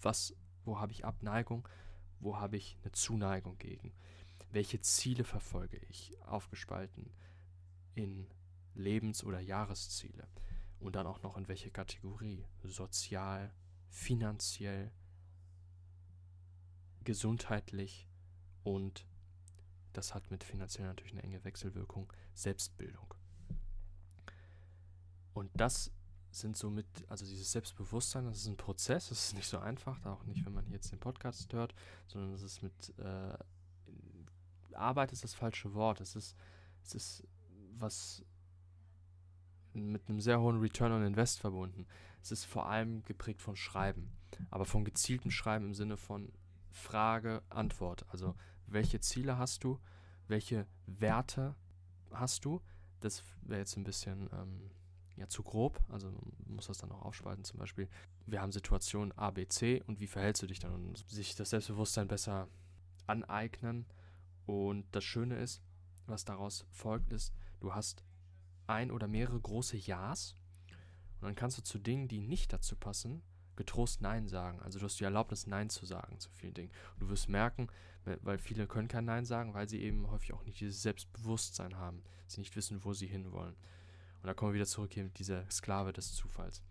was, 0.00 0.34
wo 0.64 0.78
habe 0.78 0.92
ich 0.92 1.04
Abneigung, 1.04 1.68
wo 2.20 2.38
habe 2.38 2.56
ich 2.56 2.78
eine 2.82 2.92
Zuneigung 2.92 3.58
gegen? 3.58 3.92
Welche 4.52 4.80
Ziele 4.80 5.24
verfolge 5.24 5.78
ich? 5.88 6.16
Aufgespalten 6.22 7.10
in 7.94 8.26
Lebens- 8.76 9.24
oder 9.24 9.40
Jahresziele. 9.40 10.28
Und 10.78 10.94
dann 10.94 11.06
auch 11.06 11.22
noch 11.22 11.36
in 11.36 11.48
welche 11.48 11.70
Kategorie? 11.70 12.44
Sozial, 12.62 13.52
finanziell, 13.88 14.92
gesundheitlich 17.04 18.08
und 18.62 19.06
das 19.92 20.14
hat 20.14 20.30
mit 20.30 20.44
finanziell 20.44 20.86
natürlich 20.86 21.12
eine 21.12 21.22
enge 21.22 21.42
Wechselwirkung, 21.44 22.12
Selbstbildung. 22.34 23.14
Und 25.32 25.50
das 25.54 25.90
sind 26.30 26.56
somit, 26.56 26.86
also 27.08 27.24
dieses 27.24 27.52
Selbstbewusstsein, 27.52 28.26
das 28.26 28.38
ist 28.38 28.46
ein 28.48 28.58
Prozess, 28.58 29.08
das 29.08 29.26
ist 29.26 29.34
nicht 29.34 29.48
so 29.48 29.58
einfach, 29.58 30.04
auch 30.04 30.24
nicht, 30.24 30.44
wenn 30.44 30.52
man 30.52 30.70
jetzt 30.70 30.92
den 30.92 30.98
Podcast 30.98 31.52
hört, 31.54 31.74
sondern 32.08 32.32
das 32.32 32.42
ist 32.42 32.62
mit 32.62 32.92
äh, 32.98 33.38
Arbeit 34.74 35.12
ist 35.12 35.24
das 35.24 35.34
falsche 35.34 35.72
Wort. 35.74 36.00
Es 36.00 36.14
ist, 36.14 36.36
es 36.82 36.94
ist 36.94 37.28
was 37.78 38.22
mit 39.76 40.08
einem 40.08 40.20
sehr 40.20 40.40
hohen 40.40 40.60
Return 40.60 40.92
on 40.92 41.04
Invest 41.04 41.40
verbunden. 41.40 41.86
Es 42.22 42.32
ist 42.32 42.44
vor 42.44 42.68
allem 42.68 43.02
geprägt 43.04 43.40
von 43.40 43.56
Schreiben, 43.56 44.10
aber 44.50 44.64
von 44.64 44.84
gezieltem 44.84 45.30
Schreiben 45.30 45.66
im 45.66 45.74
Sinne 45.74 45.96
von 45.96 46.32
Frage, 46.70 47.42
Antwort. 47.48 48.04
Also 48.10 48.34
welche 48.66 49.00
Ziele 49.00 49.38
hast 49.38 49.64
du, 49.64 49.78
welche 50.28 50.66
Werte 50.86 51.54
hast 52.10 52.44
du? 52.44 52.60
Das 53.00 53.22
wäre 53.42 53.60
jetzt 53.60 53.76
ein 53.76 53.84
bisschen 53.84 54.28
ähm, 54.32 54.70
ja 55.16 55.28
zu 55.28 55.42
grob, 55.42 55.80
also 55.88 56.10
man 56.10 56.56
muss 56.56 56.66
das 56.66 56.78
dann 56.78 56.92
auch 56.92 57.02
aufspalten. 57.02 57.44
Zum 57.44 57.58
Beispiel, 57.58 57.88
wir 58.26 58.40
haben 58.40 58.52
Situation 58.52 59.12
A, 59.12 59.30
B, 59.30 59.46
C 59.46 59.82
und 59.86 60.00
wie 60.00 60.06
verhältst 60.06 60.42
du 60.42 60.46
dich 60.46 60.58
dann 60.58 60.72
und 60.72 60.98
sich 61.08 61.34
das 61.34 61.50
Selbstbewusstsein 61.50 62.08
besser 62.08 62.48
aneignen. 63.06 63.86
Und 64.46 64.84
das 64.92 65.04
Schöne 65.04 65.36
ist, 65.38 65.62
was 66.06 66.24
daraus 66.24 66.66
folgt, 66.70 67.12
ist, 67.12 67.32
du 67.60 67.74
hast 67.74 68.04
ein 68.66 68.90
oder 68.90 69.08
mehrere 69.08 69.40
große 69.40 69.76
Ja's 69.76 70.36
und 71.20 71.26
dann 71.26 71.34
kannst 71.34 71.58
du 71.58 71.62
zu 71.62 71.78
Dingen, 71.78 72.08
die 72.08 72.20
nicht 72.20 72.52
dazu 72.52 72.76
passen, 72.76 73.22
getrost 73.56 74.02
Nein 74.02 74.28
sagen. 74.28 74.60
Also 74.60 74.78
du 74.78 74.84
hast 74.84 75.00
die 75.00 75.04
Erlaubnis, 75.04 75.46
Nein 75.46 75.70
zu 75.70 75.86
sagen 75.86 76.20
zu 76.20 76.30
vielen 76.30 76.54
Dingen. 76.54 76.70
Und 76.94 77.00
du 77.00 77.08
wirst 77.08 77.28
merken, 77.28 77.68
weil 78.22 78.38
viele 78.38 78.66
können 78.66 78.88
kein 78.88 79.06
Nein 79.06 79.24
sagen, 79.24 79.54
weil 79.54 79.68
sie 79.68 79.80
eben 79.80 80.10
häufig 80.10 80.34
auch 80.34 80.44
nicht 80.44 80.60
dieses 80.60 80.82
Selbstbewusstsein 80.82 81.76
haben. 81.76 82.02
Sie 82.26 82.40
nicht 82.40 82.54
wissen, 82.54 82.84
wo 82.84 82.92
sie 82.92 83.06
hinwollen. 83.06 83.56
Und 84.22 84.26
da 84.26 84.34
kommen 84.34 84.52
wir 84.52 84.56
wieder 84.56 84.66
zurück 84.66 84.92
hier 84.92 85.04
mit 85.04 85.18
dieser 85.18 85.50
Sklave 85.50 85.92
des 85.92 86.14
Zufalls. 86.14 86.62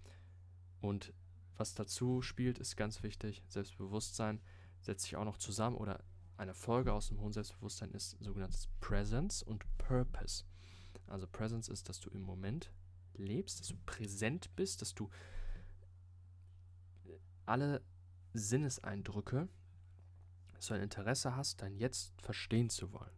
Und 0.79 1.11
was 1.57 1.73
dazu 1.73 2.21
spielt, 2.21 2.59
ist 2.59 2.75
ganz 2.75 3.01
wichtig. 3.01 3.43
Selbstbewusstsein 3.47 4.41
setzt 4.81 5.05
sich 5.05 5.15
auch 5.15 5.25
noch 5.25 5.37
zusammen 5.37 5.75
oder 5.75 6.03
eine 6.37 6.53
Folge 6.53 6.93
aus 6.93 7.07
dem 7.07 7.19
hohen 7.21 7.33
Selbstbewusstsein 7.33 7.91
ist 7.91 8.17
sogenanntes 8.19 8.67
Presence 8.81 9.41
und 9.41 9.65
Purpose. 9.77 10.43
Also 11.07 11.27
Presence 11.27 11.69
ist, 11.69 11.89
dass 11.89 11.99
du 11.99 12.09
im 12.09 12.21
Moment 12.21 12.71
lebst, 13.13 13.59
dass 13.59 13.67
du 13.67 13.77
präsent 13.85 14.49
bist, 14.55 14.81
dass 14.81 14.93
du 14.93 15.09
alle 17.45 17.81
Sinneseindrücke, 18.33 19.47
dass 20.53 20.67
du 20.67 20.73
ein 20.73 20.81
Interesse 20.81 21.35
hast, 21.35 21.61
dein 21.61 21.77
Jetzt 21.77 22.19
verstehen 22.21 22.69
zu 22.69 22.91
wollen. 22.91 23.13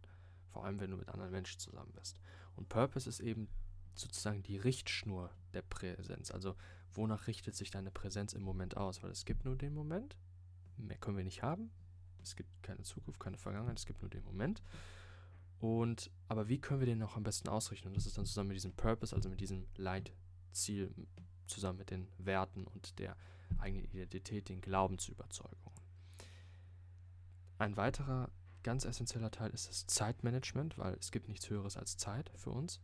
Vor 0.50 0.64
allem, 0.64 0.80
wenn 0.80 0.90
du 0.90 0.96
mit 0.96 1.08
anderen 1.08 1.30
Menschen 1.30 1.58
zusammen 1.60 1.92
bist. 1.92 2.20
Und 2.56 2.68
Purpose 2.68 3.08
ist 3.08 3.20
eben 3.20 3.48
sozusagen 3.94 4.42
die 4.42 4.56
Richtschnur 4.56 5.30
der 5.52 5.62
Präsenz. 5.62 6.30
Also 6.30 6.56
wonach 6.92 7.26
richtet 7.26 7.54
sich 7.56 7.70
deine 7.70 7.90
Präsenz 7.90 8.32
im 8.32 8.42
Moment 8.42 8.76
aus? 8.76 9.02
Weil 9.02 9.10
es 9.10 9.24
gibt 9.24 9.44
nur 9.44 9.56
den 9.56 9.74
Moment, 9.74 10.16
mehr 10.76 10.98
können 10.98 11.16
wir 11.16 11.24
nicht 11.24 11.42
haben. 11.42 11.70
Es 12.22 12.36
gibt 12.36 12.62
keine 12.62 12.82
Zukunft, 12.82 13.20
keine 13.20 13.38
Vergangenheit, 13.38 13.78
es 13.78 13.86
gibt 13.86 14.02
nur 14.02 14.10
den 14.10 14.24
Moment. 14.24 14.62
Und 15.60 16.10
aber 16.28 16.48
wie 16.48 16.60
können 16.60 16.80
wir 16.80 16.86
den 16.86 16.98
noch 16.98 17.16
am 17.16 17.22
besten 17.22 17.48
ausrichten? 17.48 17.88
Und 17.88 17.96
das 17.96 18.06
ist 18.06 18.16
dann 18.16 18.26
zusammen 18.26 18.48
mit 18.48 18.56
diesem 18.56 18.74
Purpose, 18.74 19.14
also 19.14 19.28
mit 19.28 19.40
diesem 19.40 19.66
Leitziel, 19.76 20.94
zusammen 21.46 21.78
mit 21.78 21.90
den 21.90 22.08
Werten 22.18 22.66
und 22.66 22.98
der 22.98 23.16
eigenen 23.58 23.84
Identität, 23.86 24.48
den 24.48 24.60
Glaubensüberzeugungen. 24.60 25.78
Ein 27.58 27.76
weiterer 27.76 28.30
ganz 28.62 28.84
essentieller 28.84 29.30
Teil 29.30 29.50
ist 29.50 29.68
das 29.68 29.86
Zeitmanagement, 29.86 30.78
weil 30.78 30.94
es 30.94 31.10
gibt 31.10 31.28
nichts 31.28 31.48
Höheres 31.48 31.76
als 31.76 31.96
Zeit 31.96 32.30
für 32.36 32.50
uns. 32.50 32.80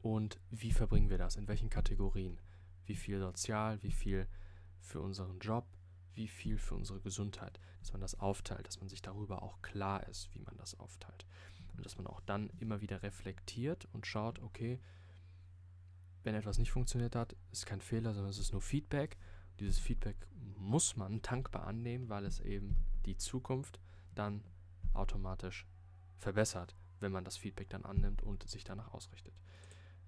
Und 0.00 0.40
wie 0.50 0.72
verbringen 0.72 1.10
wir 1.10 1.18
das? 1.18 1.36
In 1.36 1.46
welchen 1.46 1.70
Kategorien? 1.70 2.40
Wie 2.84 2.96
viel 2.96 3.20
sozial, 3.20 3.82
wie 3.82 3.92
viel 3.92 4.26
für 4.80 5.00
unseren 5.00 5.38
Job, 5.40 5.66
wie 6.16 6.28
viel 6.28 6.58
für 6.58 6.74
unsere 6.74 7.00
Gesundheit? 7.00 7.60
Dass 7.80 7.92
man 7.92 8.00
das 8.00 8.18
aufteilt, 8.18 8.66
dass 8.66 8.80
man 8.80 8.88
sich 8.88 9.02
darüber 9.02 9.42
auch 9.42 9.62
klar 9.62 10.06
ist, 10.08 10.34
wie 10.34 10.40
man 10.40 10.56
das 10.56 10.78
aufteilt. 10.78 11.26
Und 11.76 11.84
dass 11.84 11.96
man 11.96 12.06
auch 12.06 12.20
dann 12.20 12.50
immer 12.58 12.80
wieder 12.80 13.02
reflektiert 13.02 13.86
und 13.92 14.06
schaut, 14.06 14.40
okay, 14.40 14.80
wenn 16.24 16.34
etwas 16.34 16.58
nicht 16.58 16.72
funktioniert 16.72 17.14
hat, 17.14 17.36
ist 17.52 17.66
kein 17.66 17.80
Fehler, 17.80 18.12
sondern 18.12 18.30
es 18.30 18.38
ist 18.38 18.52
nur 18.52 18.62
Feedback. 18.62 19.16
Dieses 19.60 19.78
Feedback 19.78 20.16
muss 20.56 20.96
man 20.96 21.22
dankbar 21.22 21.66
annehmen, 21.66 22.08
weil 22.08 22.24
es 22.24 22.40
eben 22.40 22.76
die 23.04 23.16
Zukunft 23.16 23.78
dann 24.14 24.42
automatisch 24.92 25.66
verbessert, 26.18 26.74
wenn 27.00 27.12
man 27.12 27.24
das 27.24 27.36
Feedback 27.36 27.68
dann 27.70 27.84
annimmt 27.84 28.22
und 28.22 28.48
sich 28.48 28.64
danach 28.64 28.92
ausrichtet. 28.92 29.34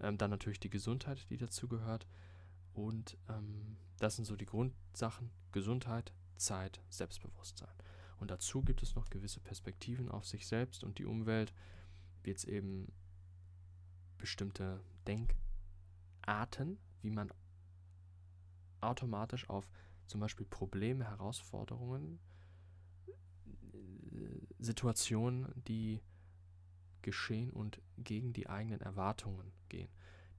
Ähm, 0.01 0.19
dann 0.19 0.31
natürlich 0.31 0.61
die 0.61 0.71
Gesundheit, 0.71 1.29
die 1.31 1.37
dazu 1.37 1.69
gehört. 1.69 2.07
Und 2.79 3.19
ähm, 3.29 3.77
das 3.99 4.15
sind 4.15 4.25
so 4.25 4.37
die 4.37 4.47
Grundsachen. 4.47 5.31
Gesundheit, 5.51 6.13
Zeit, 6.37 6.81
Selbstbewusstsein. 6.89 7.75
Und 8.21 8.31
dazu 8.31 8.63
gibt 8.63 8.83
es 8.83 8.95
noch 8.95 9.11
gewisse 9.11 9.41
Perspektiven 9.41 10.09
auf 10.09 10.27
sich 10.27 10.47
selbst 10.47 10.85
und 10.85 10.99
die 10.99 11.05
Umwelt, 11.05 11.53
wie 12.23 12.31
jetzt 12.31 12.45
eben 12.45 12.93
bestimmte 14.17 14.81
Denkarten, 15.07 16.79
wie 17.03 17.11
man 17.11 17.33
automatisch 18.81 19.49
auf 19.49 19.69
zum 20.07 20.21
Beispiel 20.21 20.47
Probleme, 20.47 21.05
Herausforderungen 21.05 22.21
Situationen, 24.61 25.53
die 25.67 26.01
geschehen 27.03 27.51
und 27.51 27.81
gegen 27.97 28.33
die 28.33 28.49
eigenen 28.49 28.81
Erwartungen 28.81 29.53
gehen. 29.69 29.91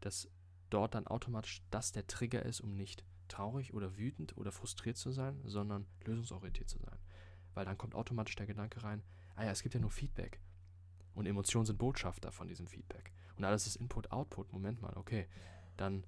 Dass 0.02 0.30
dort 0.70 0.96
dann 0.96 1.08
automatisch 1.08 1.62
das 1.72 1.92
der 1.92 2.08
Trigger 2.08 2.44
ist, 2.44 2.62
um 2.62 2.76
nicht 2.76 3.04
traurig 3.28 3.74
oder 3.74 3.98
wütend 3.98 4.38
oder 4.38 4.52
frustriert 4.52 4.98
zu 4.98 5.12
sein, 5.12 5.40
sondern 5.46 5.86
lösungsorientiert 6.06 6.70
zu 6.70 6.80
sein. 6.80 6.98
Weil 7.54 7.66
dann 7.66 7.78
kommt 7.78 7.96
automatisch 7.96 8.36
der 8.36 8.48
Gedanke 8.48 8.84
rein, 8.84 9.04
ah 9.36 9.46
ja, 9.46 9.52
es 9.52 9.62
gibt 9.64 9.76
ja 9.76 9.82
nur 9.82 9.92
Feedback. 9.92 10.40
Und 11.14 11.26
Emotionen 11.26 11.66
sind 11.66 11.78
Botschafter 11.78 12.32
von 12.32 12.48
diesem 12.48 12.68
Feedback. 12.68 13.12
Und 13.36 13.44
alles 13.46 13.68
ist 13.68 13.76
Input-Output. 13.78 14.52
Moment 14.54 14.82
mal, 14.82 14.96
okay. 14.96 15.28
Dann 15.78 16.06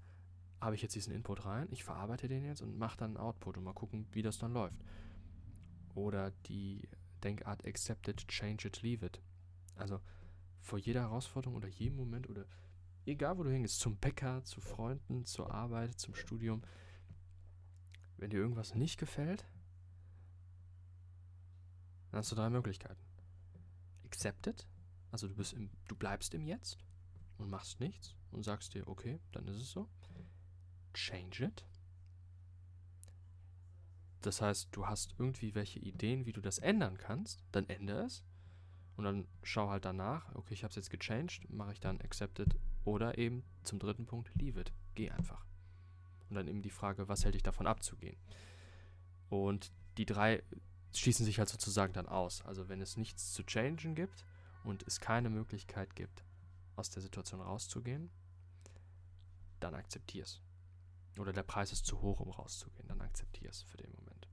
habe 0.60 0.76
ich 0.76 0.82
jetzt 0.82 0.96
diesen 0.96 1.14
Input 1.14 1.46
rein, 1.46 1.68
ich 1.72 1.84
verarbeite 1.84 2.28
den 2.28 2.46
jetzt 2.46 2.62
und 2.62 2.78
mache 2.78 2.98
dann 2.98 3.18
Output 3.18 3.58
und 3.58 3.64
mal 3.64 3.74
gucken, 3.74 4.06
wie 4.12 4.22
das 4.22 4.38
dann 4.38 4.54
läuft. 4.54 4.78
Oder 5.96 6.32
die 6.46 6.88
Denkart 7.24 7.66
accept 7.66 8.08
it, 8.08 8.28
change 8.28 8.68
it, 8.68 8.82
leave 8.82 9.06
it. 9.06 9.22
Also 9.76 10.00
vor 10.60 10.78
jeder 10.78 11.02
Herausforderung 11.02 11.56
oder 11.56 11.68
jedem 11.68 11.98
Moment 11.98 12.30
oder 12.30 12.46
egal 13.06 13.38
wo 13.38 13.44
du 13.44 13.52
hingehst, 13.52 13.80
zum 13.80 13.98
Bäcker, 13.98 14.44
zu 14.44 14.62
Freunden, 14.62 15.26
zur 15.26 15.54
Arbeit, 15.54 16.00
zum 16.00 16.16
Studium, 16.16 16.62
wenn 18.18 18.30
dir 18.30 18.40
irgendwas 18.40 18.76
nicht 18.76 19.00
gefällt, 19.00 19.46
dann 22.12 22.20
hast 22.20 22.32
du 22.32 22.36
drei 22.36 22.50
Möglichkeiten. 22.50 23.02
Accept 24.06 24.48
it, 24.48 24.68
also 25.12 25.28
du, 25.28 25.36
bist 25.36 25.54
im, 25.54 25.70
du 25.88 25.96
bleibst 25.96 26.34
im 26.34 26.46
Jetzt 26.46 26.78
und 27.38 27.50
machst 27.50 27.80
nichts 27.80 28.16
und 28.32 28.44
sagst 28.44 28.74
dir, 28.74 28.88
okay, 28.88 29.20
dann 29.32 29.48
ist 29.48 29.58
es 29.58 29.72
so. 29.72 29.88
Change 30.94 31.46
it, 31.46 31.66
das 34.22 34.42
heißt, 34.42 34.70
du 34.72 34.86
hast 34.86 35.16
irgendwie 35.18 35.56
welche 35.56 35.80
Ideen, 35.80 36.26
wie 36.26 36.32
du 36.32 36.42
das 36.42 36.60
ändern 36.60 36.98
kannst, 36.98 37.44
dann 37.52 37.68
ändere 37.68 38.06
es. 38.06 38.24
Und 38.96 39.06
dann 39.06 39.28
schau 39.42 39.70
halt 39.70 39.86
danach, 39.86 40.34
okay, 40.36 40.54
ich 40.54 40.64
habe 40.64 40.70
es 40.70 40.76
jetzt 40.76 40.92
gechanged, 40.92 41.50
mache 41.50 41.74
ich 41.74 41.80
dann 41.80 42.00
accepted 42.02 42.56
oder 42.84 43.18
eben 43.18 43.44
zum 43.64 43.80
dritten 43.80 44.06
Punkt, 44.06 44.32
leave 44.36 44.60
it. 44.60 44.74
Geh 44.96 45.10
einfach. 45.10 45.46
Und 46.30 46.36
dann 46.36 46.48
eben 46.48 46.62
die 46.62 46.70
Frage, 46.70 47.08
was 47.08 47.24
hält 47.24 47.36
dich 47.36 47.44
davon 47.44 47.68
abzugehen? 47.68 48.18
Und 49.30 49.72
die 49.98 50.06
drei 50.06 50.44
schließen 50.94 51.26
sich 51.26 51.40
halt 51.40 51.50
sozusagen 51.50 51.94
dann 51.94 52.08
aus. 52.08 52.42
Also 52.42 52.70
wenn 52.70 52.82
es 52.82 52.98
nichts 52.98 53.34
zu 53.34 53.44
changen 53.44 53.96
gibt 53.96 54.26
und 54.64 54.84
es 54.88 55.00
keine 55.00 55.30
Möglichkeit 55.30 55.96
gibt, 55.96 56.24
aus 56.76 56.90
der 56.90 57.02
Situation 57.02 57.42
rauszugehen, 57.42 58.10
dann 59.60 59.76
akzeptier 59.76 60.24
es. 60.24 60.42
Oder 61.20 61.34
der 61.34 61.44
Preis 61.44 61.72
ist 61.72 61.86
zu 61.86 62.02
hoch, 62.02 62.20
um 62.20 62.30
rauszugehen, 62.30 62.88
dann 62.88 63.02
akzeptier 63.02 63.50
es 63.50 63.62
für 63.64 63.78
den 63.78 63.92
Moment. 63.92 64.28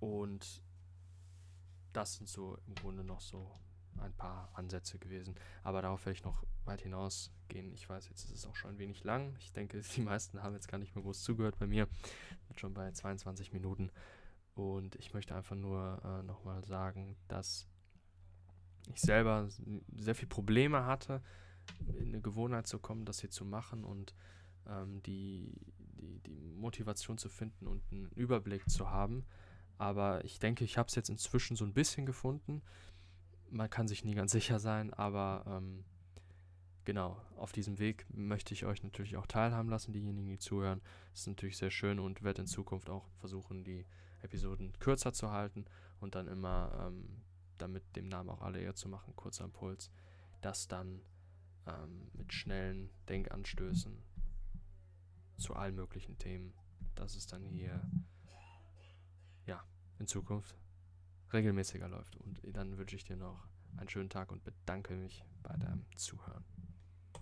Und 0.00 0.62
das 1.92 2.14
sind 2.14 2.28
so 2.28 2.58
im 2.66 2.74
Grunde 2.74 3.04
noch 3.04 3.20
so 3.20 3.50
ein 4.00 4.12
paar 4.14 4.50
Ansätze 4.54 4.98
gewesen. 4.98 5.34
Aber 5.62 5.82
darauf 5.82 6.04
werde 6.06 6.16
ich 6.16 6.24
noch 6.24 6.44
weit 6.64 6.82
hinausgehen. 6.82 7.72
Ich 7.72 7.88
weiß, 7.88 8.08
jetzt 8.08 8.24
ist 8.24 8.32
es 8.32 8.46
auch 8.46 8.56
schon 8.56 8.72
ein 8.72 8.78
wenig 8.78 9.04
lang. 9.04 9.34
Ich 9.38 9.52
denke, 9.52 9.80
die 9.96 10.00
meisten 10.00 10.42
haben 10.42 10.54
jetzt 10.54 10.68
gar 10.68 10.78
nicht 10.78 10.94
mehr 10.94 11.02
groß 11.02 11.22
zugehört 11.22 11.58
bei 11.58 11.66
mir. 11.66 11.86
Bin 12.48 12.58
schon 12.58 12.74
bei 12.74 12.90
22 12.90 13.52
Minuten. 13.52 13.90
Und 14.54 14.96
ich 14.96 15.14
möchte 15.14 15.34
einfach 15.34 15.56
nur 15.56 16.00
äh, 16.04 16.22
nochmal 16.24 16.64
sagen, 16.64 17.16
dass 17.28 17.66
ich 18.92 19.00
selber 19.00 19.48
sehr 19.96 20.14
viele 20.14 20.28
Probleme 20.28 20.84
hatte, 20.84 21.22
in 21.86 22.08
eine 22.08 22.20
Gewohnheit 22.20 22.66
zu 22.66 22.78
kommen, 22.78 23.04
das 23.04 23.20
hier 23.20 23.30
zu 23.30 23.44
machen 23.44 23.84
und 23.84 24.14
ähm, 24.66 25.02
die, 25.04 25.54
die, 25.78 26.18
die 26.20 26.54
Motivation 26.54 27.18
zu 27.18 27.28
finden 27.28 27.66
und 27.66 27.82
einen 27.90 28.10
Überblick 28.10 28.68
zu 28.68 28.90
haben. 28.90 29.24
Aber 29.78 30.24
ich 30.24 30.38
denke, 30.38 30.64
ich 30.64 30.78
habe 30.78 30.88
es 30.88 30.94
jetzt 30.94 31.08
inzwischen 31.08 31.56
so 31.56 31.64
ein 31.64 31.72
bisschen 31.72 32.06
gefunden. 32.06 32.62
Man 33.52 33.68
kann 33.68 33.86
sich 33.86 34.02
nie 34.02 34.14
ganz 34.14 34.32
sicher 34.32 34.58
sein, 34.58 34.94
aber 34.94 35.44
ähm, 35.46 35.84
genau, 36.86 37.20
auf 37.36 37.52
diesem 37.52 37.78
Weg 37.78 38.06
möchte 38.08 38.54
ich 38.54 38.64
euch 38.64 38.82
natürlich 38.82 39.18
auch 39.18 39.26
teilhaben 39.26 39.68
lassen, 39.68 39.92
diejenigen, 39.92 40.30
die 40.30 40.38
zuhören. 40.38 40.80
Das 41.10 41.20
ist 41.20 41.26
natürlich 41.26 41.58
sehr 41.58 41.70
schön 41.70 41.98
und 41.98 42.22
werde 42.22 42.40
in 42.40 42.46
Zukunft 42.46 42.88
auch 42.88 43.06
versuchen, 43.18 43.62
die 43.62 43.84
Episoden 44.22 44.72
kürzer 44.78 45.12
zu 45.12 45.30
halten 45.30 45.66
und 46.00 46.14
dann 46.14 46.28
immer, 46.28 46.88
ähm, 46.88 47.20
damit 47.58 47.84
dem 47.94 48.08
Namen 48.08 48.30
auch 48.30 48.40
alle 48.40 48.58
eher 48.58 48.74
zu 48.74 48.88
machen, 48.88 49.14
kurzer 49.16 49.44
Impuls, 49.44 49.90
das 50.40 50.66
dann 50.66 51.02
ähm, 51.66 52.10
mit 52.14 52.32
schnellen 52.32 52.88
Denkanstößen 53.10 54.02
zu 55.36 55.54
allen 55.54 55.74
möglichen 55.74 56.16
Themen, 56.16 56.54
dass 56.94 57.16
es 57.16 57.26
dann 57.26 57.44
hier 57.44 57.86
ja 59.44 59.62
in 59.98 60.06
Zukunft 60.06 60.56
regelmäßiger 61.32 61.88
läuft. 61.88 62.16
Und 62.16 62.40
dann 62.44 62.78
wünsche 62.78 62.96
ich 62.96 63.04
dir 63.04 63.16
noch 63.16 63.46
einen 63.76 63.88
schönen 63.88 64.10
Tag 64.10 64.32
und 64.32 64.44
bedanke 64.44 64.94
mich 64.94 65.24
bei 65.42 65.56
deinem 65.56 65.84
Zuhören. 65.96 66.44